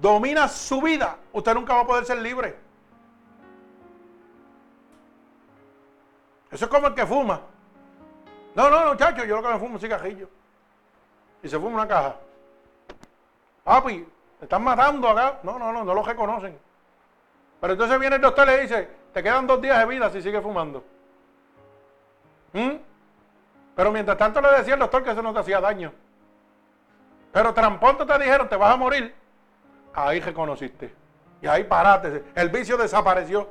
[0.00, 2.56] domina su vida, usted nunca va a poder ser libre.
[6.50, 7.40] Eso es como el que fuma.
[8.56, 10.28] No, no, muchacho, yo lo que me fumo un cigarrillo.
[11.42, 12.16] Y se fuma una caja.
[13.62, 15.40] Papi, me están matando acá.
[15.42, 16.58] No, no, no, no lo reconocen.
[17.60, 20.22] Pero entonces viene el doctor y le dice, te quedan dos días de vida si
[20.22, 20.82] sigues fumando.
[22.54, 22.76] ¿Mm?
[23.74, 25.92] Pero mientras tanto le decía el doctor que eso no te hacía daño.
[27.32, 29.14] Pero tan te dijeron, te vas a morir.
[29.92, 30.94] Ahí reconociste.
[31.42, 32.24] Y ahí paraste.
[32.34, 33.50] El vicio desapareció.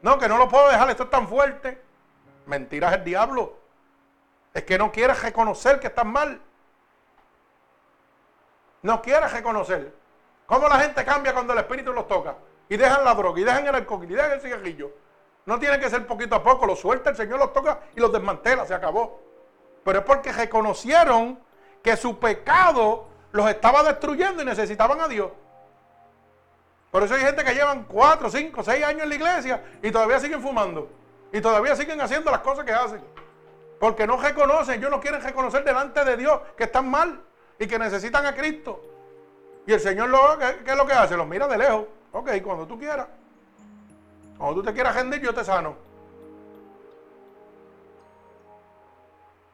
[0.00, 1.82] No, que no lo puedo dejar, esto es tan fuerte.
[2.46, 3.63] Mentiras el diablo.
[4.54, 6.40] Es que no quieres reconocer que estás mal.
[8.82, 9.92] No quieres reconocer.
[10.46, 12.36] ¿Cómo la gente cambia cuando el espíritu los toca?
[12.68, 14.92] Y dejan la droga, y dejan el alcohol, y dejan el cigarrillo.
[15.46, 18.12] No tiene que ser poquito a poco, lo suelta, el Señor los toca y los
[18.12, 19.20] desmantela, se acabó.
[19.84, 21.38] Pero es porque reconocieron
[21.82, 25.30] que su pecado los estaba destruyendo y necesitaban a Dios.
[26.90, 30.20] Por eso hay gente que llevan 4, 5, 6 años en la iglesia y todavía
[30.20, 30.88] siguen fumando.
[31.32, 33.02] Y todavía siguen haciendo las cosas que hacen.
[33.84, 37.20] Porque no reconocen, ellos no quieren reconocer delante de Dios que están mal
[37.58, 38.80] y que necesitan a Cristo.
[39.66, 41.18] Y el Señor, lo, ¿qué, es lo que hace?
[41.18, 41.84] Los mira de lejos.
[42.12, 43.06] Ok, cuando tú quieras.
[44.38, 45.76] Cuando tú te quieras rendir, yo te sano.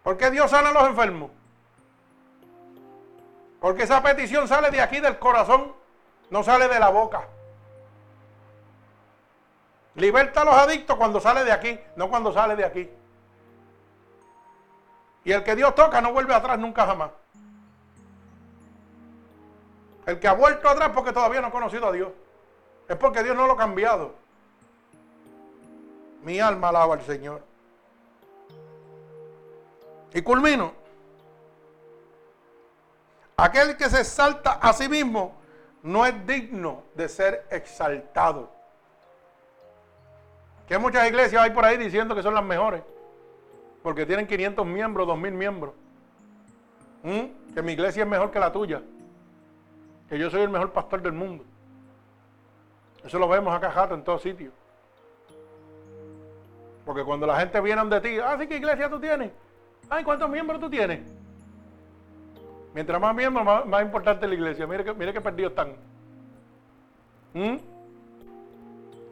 [0.05, 1.33] ¿Por qué Dios sana a los enfermos?
[3.61, 5.73] Porque esa petición sale de aquí del corazón,
[6.31, 7.27] no sale de la boca.
[9.97, 12.91] Liberta a los adictos cuando sale de aquí, no cuando sale de aquí.
[15.25, 17.11] Y el que Dios toca no vuelve atrás nunca jamás.
[20.07, 22.11] El que ha vuelto atrás porque todavía no ha conocido a Dios.
[22.89, 24.15] Es porque Dios no lo ha cambiado.
[26.23, 27.43] Mi alma alaba al Señor.
[30.13, 30.73] Y culmino.
[33.37, 35.41] Aquel que se exalta a sí mismo
[35.83, 38.51] no es digno de ser exaltado.
[40.67, 42.83] Que muchas iglesias hay por ahí diciendo que son las mejores.
[43.83, 45.75] Porque tienen 500 miembros, 2000 miembros.
[47.03, 47.55] ¿Mm?
[47.55, 48.83] Que mi iglesia es mejor que la tuya.
[50.09, 51.45] Que yo soy el mejor pastor del mundo.
[53.05, 54.53] Eso lo vemos acá jato en todos sitios.
[56.85, 59.31] Porque cuando la gente viene de ti, ah, sí, ¿qué iglesia tú tienes?
[59.89, 61.01] Ay, ¿cuántos miembros tú tienes?
[62.75, 64.67] Mientras más miembros, más, importante la iglesia.
[64.67, 65.73] Mire que, mire qué perdidos están.
[67.35, 67.57] ¿Mm?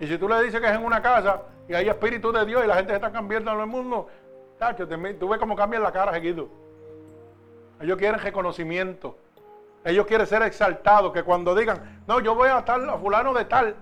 [0.00, 2.64] Y si tú le dices que es en una casa y hay espíritu de Dios
[2.64, 4.08] y la gente se está cambiando en el mundo,
[4.58, 6.48] tacho, tú ves cómo cambian la cara seguido.
[7.80, 9.16] Ellos quieren reconocimiento.
[9.84, 13.44] Ellos quieren ser exaltados, que cuando digan, no, yo voy a tal, a fulano de
[13.44, 13.76] tal,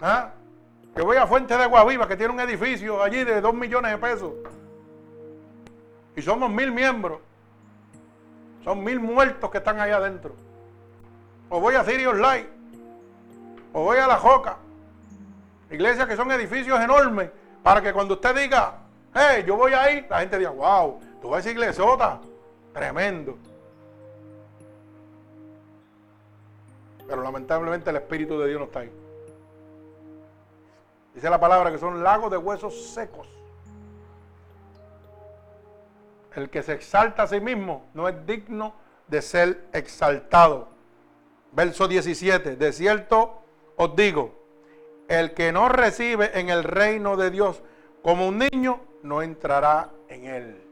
[0.00, 0.30] ¿ah?
[0.94, 3.92] que voy a Fuente de Agua Viva, que tiene un edificio allí de dos millones
[3.92, 4.32] de pesos,
[6.16, 7.20] y somos mil miembros,
[8.64, 10.34] son mil muertos que están ahí adentro.
[11.48, 12.48] O voy a Sirius Light,
[13.72, 14.56] o voy a La Joca,
[15.70, 17.30] iglesias que son edificios enormes,
[17.62, 18.78] para que cuando usted diga,
[19.14, 22.20] hey, yo voy ahí, la gente diga, wow, tú vas a esa iglesota,
[22.72, 23.36] tremendo.
[27.06, 28.92] Pero lamentablemente el Espíritu de Dios no está ahí.
[31.14, 33.28] Dice la palabra que son lagos de huesos secos.
[36.34, 38.74] El que se exalta a sí mismo no es digno
[39.08, 40.68] de ser exaltado.
[41.50, 42.54] Verso 17.
[42.54, 43.42] De cierto
[43.76, 44.39] os digo,
[45.10, 47.60] el que no recibe en el reino de Dios
[48.00, 50.62] como un niño, no entrará en él.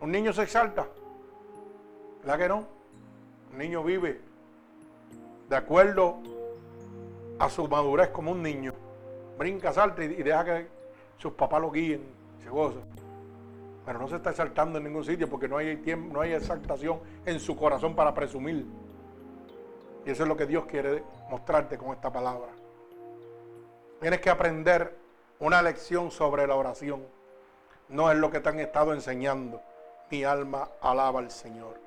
[0.00, 0.86] Un niño se exalta.
[2.20, 2.66] ¿Verdad que no?
[3.52, 4.20] Un niño vive
[5.48, 6.18] de acuerdo
[7.38, 8.74] a su madurez como un niño.
[9.38, 10.66] Brinca, salta y, deja que
[11.16, 12.02] sus papás lo guíen,
[12.44, 12.80] se goza.
[13.86, 17.00] Pero no se está exaltando en ningún sitio porque no hay tiempo, no hay exaltación
[17.24, 18.66] en su corazón para presumir.
[20.04, 22.50] Y eso es lo que Dios quiere mostrarte con esta palabra.
[24.00, 24.96] Tienes que aprender
[25.38, 27.06] una lección sobre la oración.
[27.88, 29.60] No es lo que te han estado enseñando.
[30.10, 31.78] Mi alma alaba al Señor.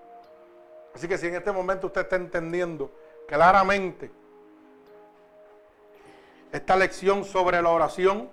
[0.95, 2.91] Así que si en este momento usted está entendiendo
[3.27, 4.09] claramente
[6.51, 8.29] esta lección sobre la oración.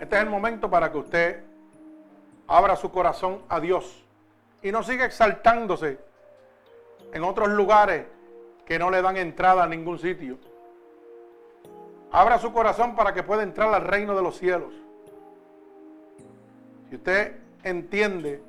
[0.00, 1.44] Este es el momento para que usted
[2.48, 4.02] abra su corazón a Dios
[4.62, 5.98] y no siga exaltándose
[7.12, 8.06] en otros lugares
[8.64, 10.38] que no le dan entrada a ningún sitio.
[12.10, 14.72] Abra su corazón para que pueda entrar al reino de los cielos.
[16.88, 18.42] Si usted entiende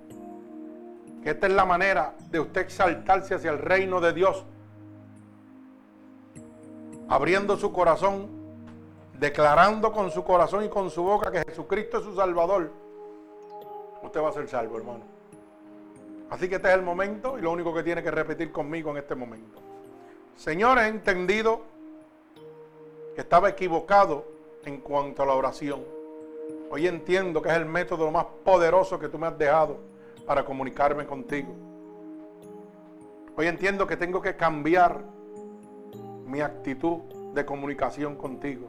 [1.23, 4.45] que esta es la manera de usted exaltarse hacia el reino de Dios,
[7.07, 8.27] abriendo su corazón,
[9.17, 12.71] declarando con su corazón y con su boca que Jesucristo es su Salvador,
[14.01, 15.12] usted va a ser salvo, hermano.
[16.33, 18.97] Así que este es el momento y lo único que tiene que repetir conmigo en
[18.97, 19.61] este momento.
[20.35, 21.61] Señor, he entendido
[23.13, 24.25] que estaba equivocado
[24.65, 25.83] en cuanto a la oración.
[26.71, 29.77] Hoy entiendo que es el método más poderoso que tú me has dejado
[30.25, 31.53] para comunicarme contigo.
[33.37, 35.01] Hoy entiendo que tengo que cambiar
[36.25, 37.01] mi actitud
[37.35, 38.67] de comunicación contigo.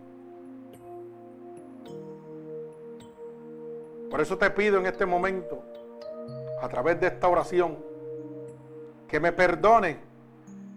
[4.10, 5.64] Por eso te pido en este momento,
[6.64, 7.76] a través de esta oración,
[9.06, 9.98] que me perdone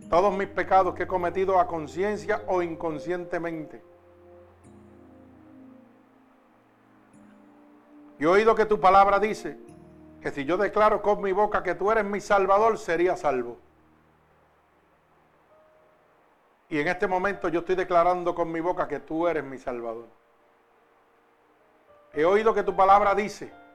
[0.10, 3.82] todos mis pecados que he cometido a conciencia o inconscientemente.
[8.20, 9.58] Y he oído que tu palabra dice
[10.22, 13.58] que si yo declaro con mi boca que tú eres mi salvador, sería salvo.
[16.68, 20.08] Y en este momento yo estoy declarando con mi boca que tú eres mi salvador.
[22.12, 23.67] He oído que tu palabra dice